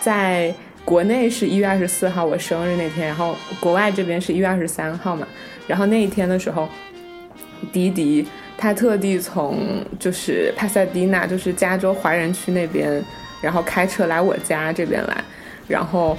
[0.00, 0.52] 在
[0.84, 5.24] 国内是一月二十四号我生日那天，然后国外这边是一月二十三号嘛，
[5.68, 6.68] 然后那一天的时候，
[7.72, 8.26] 迪迪。
[8.56, 9.58] 他特地从
[9.98, 13.02] 就是帕萨迪纳，就是加州华人区那边，
[13.42, 15.24] 然后开车来我家这边来，
[15.68, 16.16] 然后，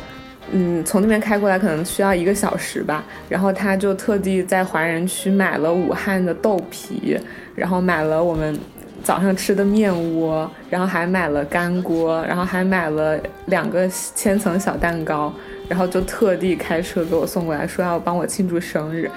[0.52, 3.04] 嗯，从那边开过来可能需要一个小时吧。
[3.28, 7.18] 然后他就特地在华人区买了武汉的豆皮，
[7.56, 8.58] 然后买了我们
[9.04, 15.34] 早上吃的面窝，然后还买了干锅，然后还买了两个千层小蛋糕，
[15.68, 19.10] 然后就特地开车给我送过来，说要帮我庆祝生日。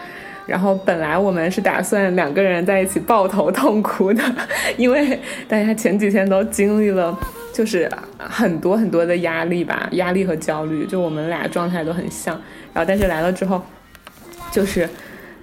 [0.49, 4.25] 然后本来我们是打算两个人在一起抱头痛哭的，
[4.79, 7.15] 因为大家前几天都经历了，
[7.53, 7.87] 就是
[8.17, 12.35] 很多很多的压力吧，压力和焦虑，就我们俩状态都很像。
[12.73, 13.63] 然后但是来了之后，
[14.51, 14.89] 就是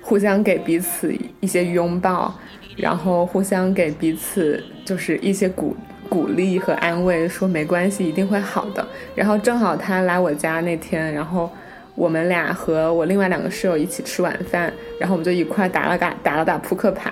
[0.02, 2.34] 互相给彼此一些拥抱，
[2.76, 5.78] 然后互相给彼此就是一些鼓
[6.10, 8.84] 鼓励和安慰，说没关系，一定会好的。
[9.14, 11.48] 然后正好他来我家那天，然后。
[11.96, 17.10] 我们俩和我另外两个室友一起吃晚饭，然后我们就一块打了打打了打扑克牌，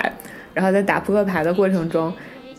[0.53, 2.13] 然后在打扑克牌的过程中，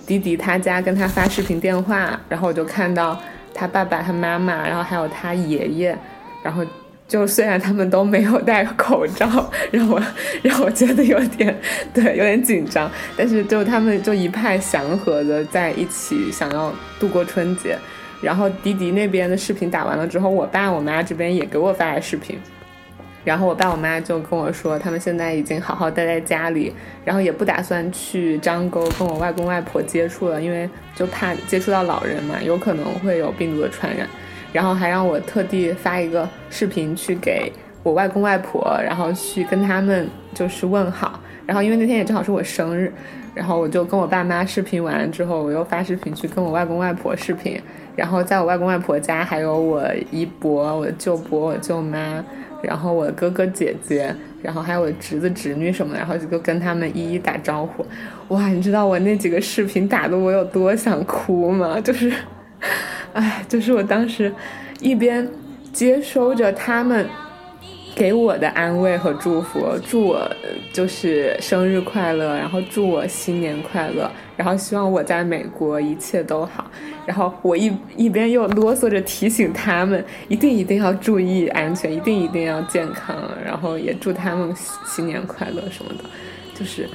[0.07, 3.21] 迪迪他家跟他发视频电话，然后我就看到
[3.53, 5.97] 他爸爸、他妈妈，然后还有他爷爷，
[6.43, 6.65] 然后
[7.07, 10.03] 就虽然他们都没有戴口罩，让我
[10.43, 11.55] 让我觉得有点
[11.93, 17.77] 对有点紧张，但是就他们就一派祥和的在一起想要度过春节。
[18.25, 22.39] 然后迪迪那边的视频打完了之后，我爸我妈这边也给我发了视频，
[23.23, 26.73] 然后我爸我妈就跟我说，他们现在已经好好待在家里，
[27.05, 34.09] 然后也不打算去张沟跟我外公外婆接触了，因为就怕接触到老人嘛，有可能会有病毒的传染。
[34.53, 37.53] 然后还让我特地发一个视频去给
[37.83, 41.19] 我外公外婆，然后去跟他们就是问好。
[41.45, 42.93] 然后因为那天也正好是我生日，
[43.35, 47.61] 然后我就跟我爸妈视频完了之后，我又发视频去跟我外公外婆视频。
[47.97, 52.25] 然后在我外公外婆家，还有我姨伯、我舅伯、我舅妈，
[52.63, 57.85] 然后我哥哥姐姐，然后还有我侄子侄女什么的，然后就跟他们一一打招呼。
[58.29, 61.81] 哇，你知道我那几个视频打的我有多想哭吗？
[61.81, 62.13] 就是，
[63.13, 64.33] 哎，就是我当时
[64.81, 65.29] 一边
[65.73, 67.07] 接收着他们。
[67.95, 70.29] 给我的安慰和祝福，祝我
[70.73, 76.69] 就是生日快乐，然后祝我新年快乐，然后希望我在美国一切都好，
[77.07, 84.53] 然后我一一边又啰嗦着提醒他们，一定一定要注意安全，一定一定要健康，然后也祝他们
[84.85, 86.05] 新年快乐什么的，
[86.53, 86.89] 就是，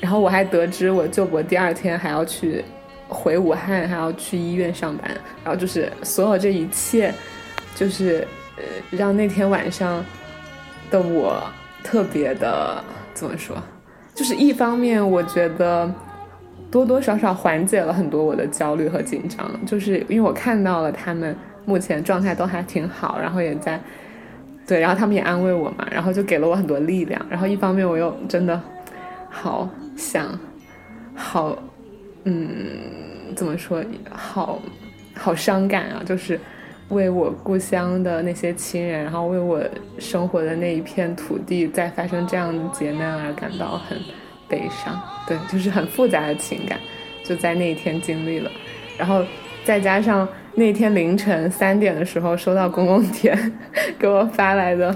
[0.00, 2.64] 然后我还得知我舅伯第二天还要去
[3.06, 5.08] 回武汉，还要去医院上班，
[5.44, 7.14] 然后就是所有这一切，
[7.76, 8.26] 就是
[8.56, 10.04] 呃让那天晚上。
[10.90, 11.42] 的我
[11.82, 12.82] 特别的
[13.14, 13.56] 怎么说？
[14.14, 15.90] 就是一方面，我觉得
[16.70, 21.34] 多多少少缓解了很多我的焦虑和紧张，就是因为我看到了他们
[21.64, 23.80] 目前状态都还挺好，然后也在
[24.66, 27.24] 对，然后他们也安慰我嘛，然后就给了我很多力量。
[27.30, 28.60] 然后一方面，我又真的
[29.30, 30.38] 好想，
[31.14, 31.56] 好，
[32.24, 32.46] 嗯，
[33.34, 33.82] 怎么说？
[34.10, 34.60] 好
[35.14, 36.38] 好伤感啊，就是。
[36.90, 39.60] 为我故乡的那些亲人，然后为我
[39.98, 43.98] 生活的那一片土地，在发生这样的劫难而感到很
[44.48, 45.00] 悲伤。
[45.26, 46.78] 对，就是很复杂的情感，
[47.24, 48.50] 就在那一天经历了。
[48.98, 49.24] 然后
[49.64, 53.52] 再加上那天凌晨三点的时候收到公公田
[53.98, 54.94] 给我发来的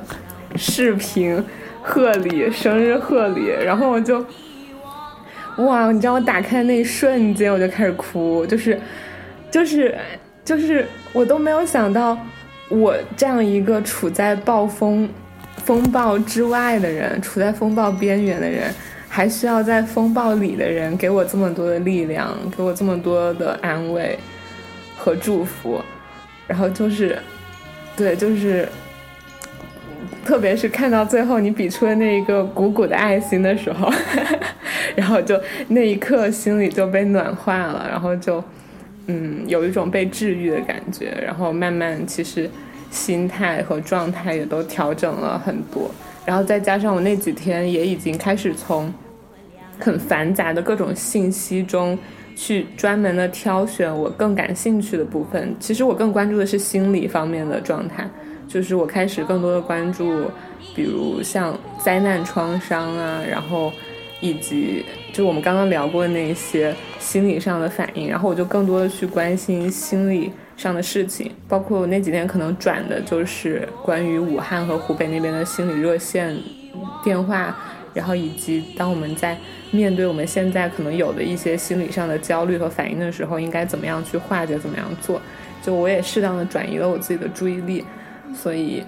[0.56, 1.42] 视频
[1.80, 4.24] 贺礼，生日贺礼，然后我就，
[5.58, 5.92] 哇！
[5.92, 8.80] 你知道我打开那一瞬间我就开始哭，就是，
[9.50, 9.96] 就是，
[10.44, 12.18] 就是我都没有想到，
[12.68, 15.08] 我这样一个处在暴风
[15.64, 18.72] 风暴之外的人，处在风暴边缘的人。
[19.06, 24.18] 还需要在风暴里的人给我这么多的力量，给我这么多的安慰
[24.96, 25.80] 和祝福，
[26.48, 27.16] 然后就是，
[27.96, 28.68] 对，就是，
[30.24, 33.88] 特别是看到最后你比出的那一个鼓鼓的爱心的时候，
[34.96, 38.42] 然后就那一刻心里就被暖化了，然后就，
[39.06, 42.48] 嗯，有一种被治愈的感觉，然后慢慢其实
[42.90, 45.90] 心态和状态也都调整了很多。
[46.24, 48.92] 然后再加上我那几天也已经开始从
[49.78, 51.98] 很繁杂的各种信息中
[52.34, 55.54] 去专门的挑选我更感兴趣的部分。
[55.60, 58.08] 其实我更关注的是心理方面的状态，
[58.48, 60.30] 就是我开始更多的关注，
[60.74, 63.70] 比如像灾难创伤啊，然后
[64.24, 76.34] 以及就我们刚刚聊过的那些心理上的反应，然后我就更多的去关心心理上的事情，包括我那几天可能转的就是关于武汉和湖北那边的心理热线
[77.04, 77.54] 电话，
[77.92, 79.36] 然后以及当我们在
[79.72, 85.20] 面对我们现在可能有的一些心理上的焦虑和反应的时候，应该怎么样去化解，怎么样做，
[85.60, 87.84] 就我也适当的转移了我自己的注意力，
[88.34, 88.82] 所以，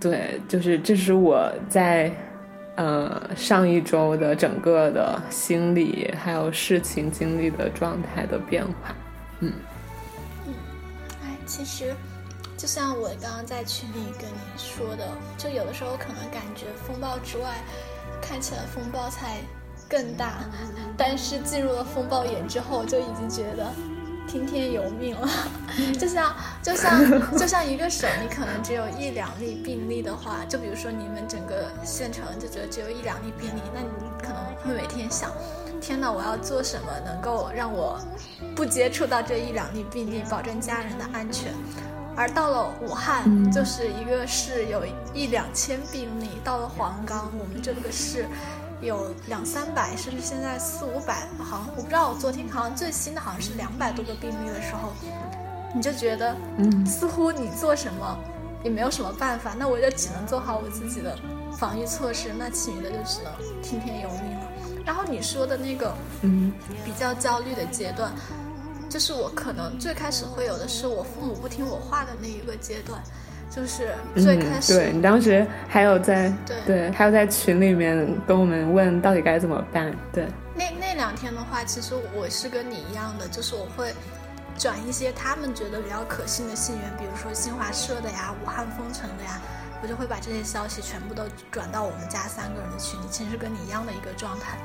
[0.00, 2.10] 对，就是这是我在。
[2.76, 8.94] 呃，上一周的整个的心理还有事情经历的状态的变化，
[9.40, 9.52] 嗯
[10.46, 10.54] 嗯，
[11.24, 11.94] 哎，其实
[12.56, 15.08] 就像我刚刚在群里跟你说的，
[15.38, 17.56] 就有的时候可能感觉风暴之外，
[18.20, 19.38] 看起来风暴才
[19.88, 20.40] 更大，
[20.98, 23.72] 但是进入了风暴眼之后，就已经觉得
[24.26, 25.28] 听天由命了。
[25.98, 27.00] 就像就像
[27.38, 33.88] 就像一个省，你可能只有一两例病例的话，就比如说你们整个县城就觉得只有一两例病例，那你
[34.22, 35.30] 可能会每天想。
[35.78, 38.00] 天呐，我要做什么能够让我
[38.54, 41.52] 不接触到这一两例病例，保证家人的安全？
[42.16, 48.24] 而到了武汉，嗯就是一个市有一两千病例；到了黄冈，我们这个市
[48.80, 54.92] 有两三百，甚至现在四五百，好像我不知道，我昨天好像最新的好像是两百多个病例的时候，
[55.74, 58.18] 你就觉得，嗯似乎你做什么
[58.62, 61.18] 也没有什么办法，那我就只能做好我自己的
[61.58, 64.46] 防御措施，那其余的就只能听天由命了。
[64.84, 66.52] 然后你说的那个，嗯
[66.84, 68.12] 比较焦虑的阶段，
[68.88, 73.02] 就是我可能最开始会有的是我父母不听我话的那一个阶段，
[73.56, 76.30] 就是最开始、嗯、对你当时还有在
[76.66, 83.92] 对还有在群里面跟我们问到底该怎么办，对，那那两天的话，其实我是跟你一样的，就是我会
[84.58, 89.40] 转一些他们觉得比较可信的信源，比如说新华社的呀、武汉封城的呀。
[89.82, 94.56] 我就会把这些消息全部都转到我们家三个人的群里，其实跟你一样的一个状态。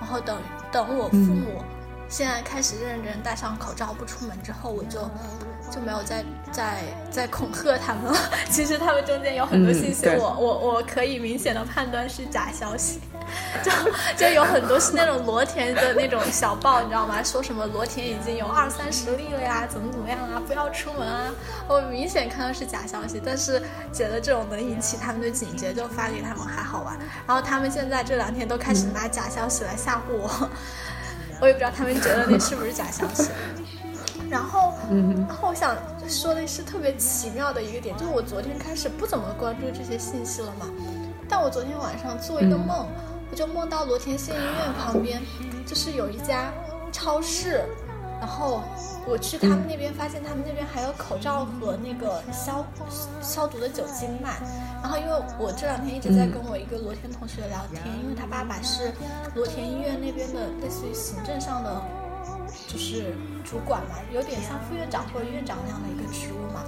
[0.00, 0.38] 然后等
[0.70, 1.64] 等我父母
[2.12, 5.00] 现在开始认真戴上口罩不出门之后，我就
[5.70, 8.18] 就没有再再再恐吓他们了。
[8.52, 13.00] 其实他们中间有很多信息我，我、嗯、我我可以明显的判断是假消息。
[13.62, 13.70] 就
[14.14, 17.22] 就有很多是那种罗田的那种小报，你知道吗？
[17.22, 21.30] 说什么罗田已经有二三十例了呀，怎么怎么样啊，不要出门啊！
[21.66, 26.98] 我明显看到是假消息，但是觉得这种能引起他们的警觉，就发给他们还好玩。
[27.26, 30.50] 然后他们现在这两天都开始拿假消息来吓唬我，
[31.42, 33.28] 我也不知道他们觉得那是不是假消息。
[34.30, 35.76] 然后，嗯、然后我想
[36.08, 40.70] 说的是特别奇妙的一个点，就是我昨天开始不怎么关注这些信息了嘛，
[41.28, 42.86] 但我昨天晚上做一个梦。
[42.88, 45.18] 嗯我就梦到罗田县医院旁边，
[45.64, 46.52] 就是有一家
[46.92, 47.64] 超市，
[48.22, 48.62] 然后
[49.04, 52.64] 我去他们那边，发现他们那边还有口罩和那个消
[53.20, 54.38] 消毒的酒精卖。
[54.80, 55.10] 然后因为
[55.40, 58.92] 我这两天一直在跟我一个罗田同学聊天，因为他爸爸是
[59.34, 61.82] 罗田医院那边的类似于行政上的
[62.68, 63.10] 就是
[63.42, 66.62] 主管嘛，有点像副院长或者院长那样的一个职务嘛。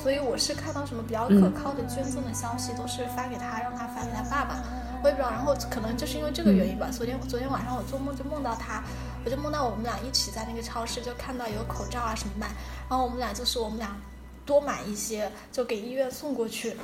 [0.00, 4.62] 所以我是看到什么比较可靠的捐赠的消息，都是发给他，让他发给他爸爸。
[5.02, 6.86] 我也不知道，然后可能就是因为这个原因吧。
[6.92, 8.84] 昨天昨天晚上我做梦就梦到他，
[9.24, 12.46] 我就梦到我们俩一起在那个超市，就看到有口罩啊什么卖，
[12.88, 13.96] 然后我们俩就说我们俩
[14.46, 16.76] 多买一些，就给医院送过去。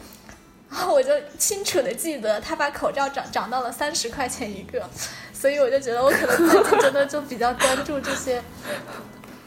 [0.68, 4.84] 然后我就清楚的记得他把口罩涨涨到了三十块钱一个，
[5.32, 8.42] 所以我就觉得我可能最近真的就比较关注这些。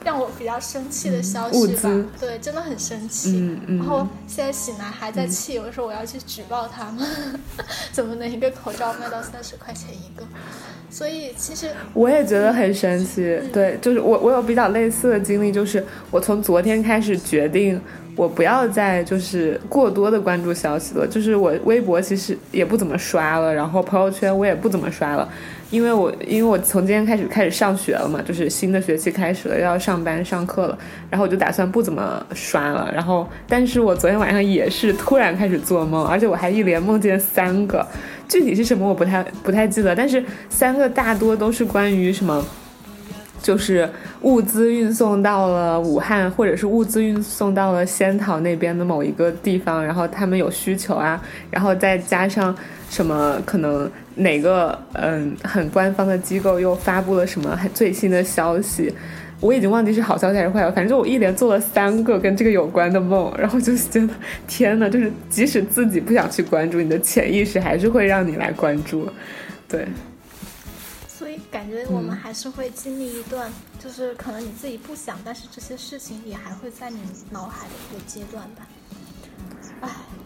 [0.09, 2.05] 让我比较生气的消息吧。
[2.19, 3.37] 对，真的很生气。
[3.37, 7.07] 嗯嗯然后现在醒来还在气，有的时候我要去举报他们，
[7.93, 10.25] 怎么能一个口罩卖到三十块钱一个？
[10.89, 17.79] 所以其实我也觉得很神奇，对，就是我我有比较类似的经历，就是我从昨天开始决定，
[18.15, 25.29] 我不要再就是过多的关注消息了，就是我微博其实也不怎么刷了，然后朋友圈我也不怎么刷了，
[25.71, 30.77] 因为我因为我从今天开始开始上学了嘛，就是新的学期开始了，要上班上课了，
[31.09, 37.85] 然后我就打算不怎么刷了，然后但是我昨天晚上也是突然开始做梦，而且我还一连梦见三个。
[38.27, 42.43] 具体是什么我不太不太记得，但是三个大多都是关于什么，
[43.41, 43.89] 就是
[44.21, 52.55] 物资运送到了武汉，或者是物资运送到了仙桃那边的某一个地方，然后他们有需求啊，然后再加上
[52.89, 53.89] 什么可能
[54.19, 58.93] 哪个嗯很官方的机构又发布了什么最新的消息。
[59.41, 64.09] 我已经忘记是好消息还是坏消息，反正我一连做了三个跟这个有关的梦，然后就觉得
[64.47, 69.09] 天呐，就是即使自己不想去关注，你的潜意识还是会让你来关注，
[69.67, 69.87] 对。
[71.07, 73.49] 所以感觉我们还是会经历一段，
[73.81, 76.97] 就是可能你自己不想，但是这些事情也还会在你
[77.29, 78.67] 脑海的一个阶段吧。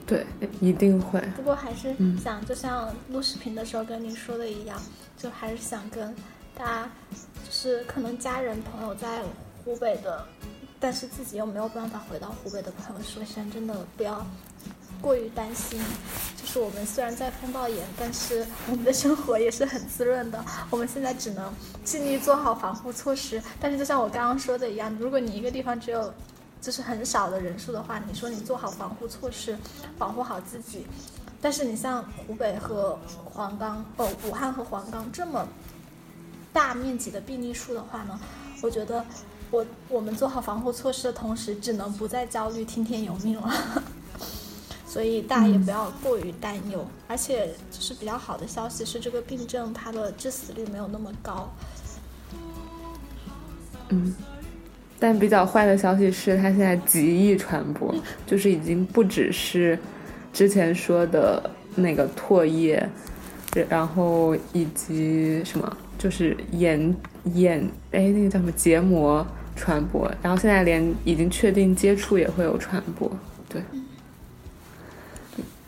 [0.08, 1.20] 唉，对，一定会。
[1.36, 4.82] 不过还是想，就像录视频的时候跟你说的一样，
[5.18, 6.14] 就还是想跟
[6.56, 6.90] 大家。
[7.46, 9.22] 就是可能家人朋友在
[9.64, 10.26] 湖北的，
[10.80, 14.26] 但是自己又没有办法回到湖北的朋友说一声，真的不要
[15.00, 15.80] 过于担心。
[16.36, 20.44] 就是我们虽然在风暴眼，但是我们的生活也是很滋润的。
[20.72, 23.42] 我们现在只能尽力做好防护措施。
[23.60, 26.12] 但是就像我刚刚说的一样，如果你一个地方只有
[26.64, 29.56] 就是很少的人数的话，你说你做好防护措施，
[30.00, 30.88] 保护好自己。
[31.42, 35.46] 但是你像湖北和黄冈，哦，武汉和黄冈这么。
[36.54, 38.20] 大面积的病例数的话呢，
[38.62, 39.04] 我觉得
[39.50, 43.52] 我我们做好防护措施的同时，只能不再焦虑，听天由命了。
[44.88, 46.86] 所以大家也不要过于担忧。
[47.08, 51.52] 而且就是比较好的消息是，这个病症它的致死率没有那么高。
[53.90, 54.16] 嗯，
[55.00, 57.94] 但比较坏的消息是，它现在极易传播，
[58.26, 59.78] 就是已经不只是
[60.32, 62.88] 之前说的那个唾液，
[63.70, 65.78] 然后以及什么。
[65.96, 66.94] 就是眼
[67.36, 69.26] 眼哎，那个叫什么结膜
[69.56, 73.10] 传播，然后现在连已经确定接触也会有传播，
[73.48, 73.62] 对，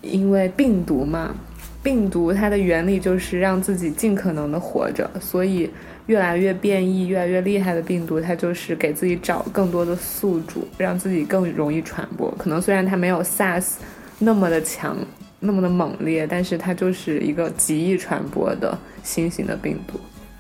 [0.02, 1.34] 因为病毒嘛，
[1.82, 5.70] 病毒它的原理就是让自己尽可能的活着，所以
[6.08, 12.34] 越来越变异、越来越厉害的病毒，它就是给自己找更多的宿主，让自己更容易传播。
[12.38, 13.74] 可能虽然它没有 SARS
[14.20, 14.98] 那么的强、
[15.40, 20.00] 那么的猛烈，但是它就是一个极易传播的新型的病毒。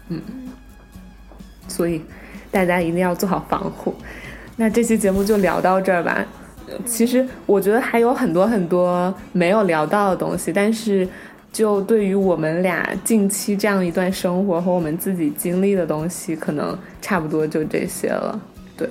[0.09, 0.22] 嗯，
[1.68, 2.01] 所以
[2.51, 3.95] 大家一定要做好防护。
[4.55, 6.26] 那这期节目就聊到这儿吧。
[6.86, 11.07] 其实我觉得还有很多很多没有聊到的东西，但是
[11.56, 18.38] 就对于我们俩近期这样一段生活和我们自己经历的东西，可能差不多就这些了。
[18.76, 18.89] 对，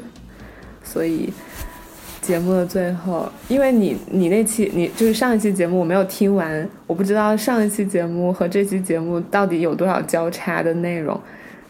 [0.82, 1.30] 所以
[2.22, 11.20] 节目的最后，因为你你那期你就是上一期节目我没有听完，我不知道上一期节目和这期节目到底有多少交叉的内容，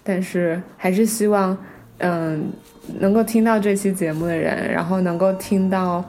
[0.05, 1.59] 但是还是希望
[1.99, 2.53] 嗯。
[3.01, 6.05] 能够听到这期节目的人，然后能够听到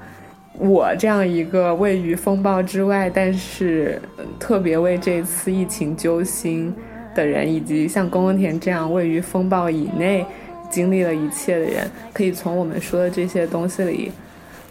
[0.58, 4.02] 我这样一个位于风暴之外，但是
[4.40, 6.74] 特别为这次疫情揪心
[7.14, 10.26] 的人，以及像宫宫田这样位于风暴以内
[10.70, 14.12] 经历了一切的人，可以从我们说的这些东西里，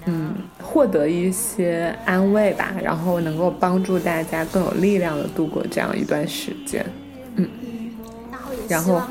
[0.07, 6.85] 嗯，获得一些安慰吧，然后能够帮助大家更有力量的度过这样一段时间，
[7.37, 7.49] 嗯，
[8.69, 9.03] 然后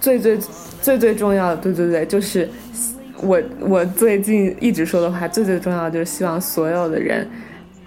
[0.00, 0.38] 最最。
[0.84, 2.46] 最最重要的，对对对，就是
[3.24, 7.28] 我我最近一直说的话，最最重要的就是希望所有的人、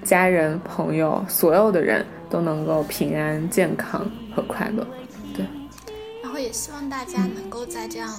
[0.03, 4.85] 家人、朋友，所有的人都能够平安、健康和快乐。
[5.33, 5.45] 对。
[6.23, 8.09] 然后也希望大家能够在这样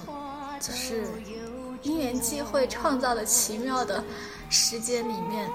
[0.61, 1.05] 就是
[1.83, 4.03] 因缘际会创造的奇妙的
[4.49, 5.49] 时间里面，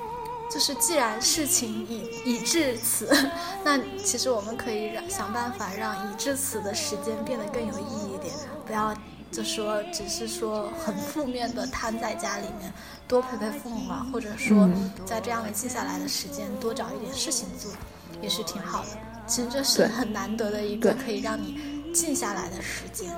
[0.51, 3.09] 就是既然事情已已至此，
[3.63, 8.33] 那其实我们可以想办法让已至此的时间变得更有意义一点，
[8.65, 8.93] 不要。
[9.33, 12.71] 就说只是说很负面的瘫在家里面，
[13.07, 14.69] 多陪陪父母啊，或者说
[15.05, 17.71] 在这样的静下来的时间多找一点事情做，
[18.21, 18.89] 也是挺好的。
[19.25, 21.57] 其实这是很难得的一个可以让你
[21.91, 23.09] 静下来的时间。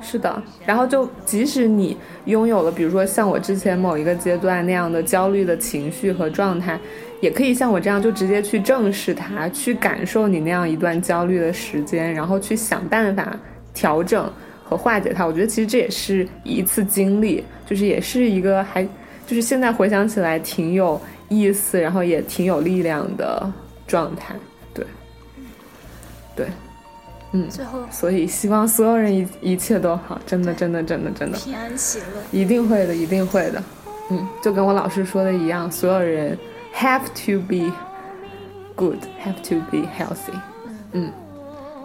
[0.00, 6.80] 是的，然后就即使你拥有了，比如说像我之前某一个阶段那样的焦虑的情绪和状态，
[7.20, 13.38] 也可以像我这样就直接去正视它，去感受你那样一段焦虑的时间，然后去想办法。
[13.74, 14.30] 调整
[14.64, 15.26] 和化解它。
[15.26, 18.82] 我觉得其实这也是一次经历，就是也是一个还
[19.26, 23.50] 就是现在回想起来挺有意思，然后也挺有力量的
[23.86, 24.34] 状态。
[24.74, 24.86] 对，
[26.34, 26.46] 对，
[27.32, 32.04] 嗯，最后所以希望所有人一一切都好，真的，真的，真的，真的，平安喜乐。
[32.30, 33.62] 一定会的，一定会的。
[34.10, 36.36] 嗯，就跟我老师说的一样，所有人
[36.74, 37.72] have to be
[38.74, 40.38] good, have to be healthy。
[40.92, 41.10] 嗯，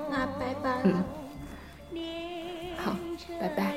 [0.10, 0.72] 那拜拜。
[0.84, 0.94] 嗯。
[3.40, 3.77] 拜拜。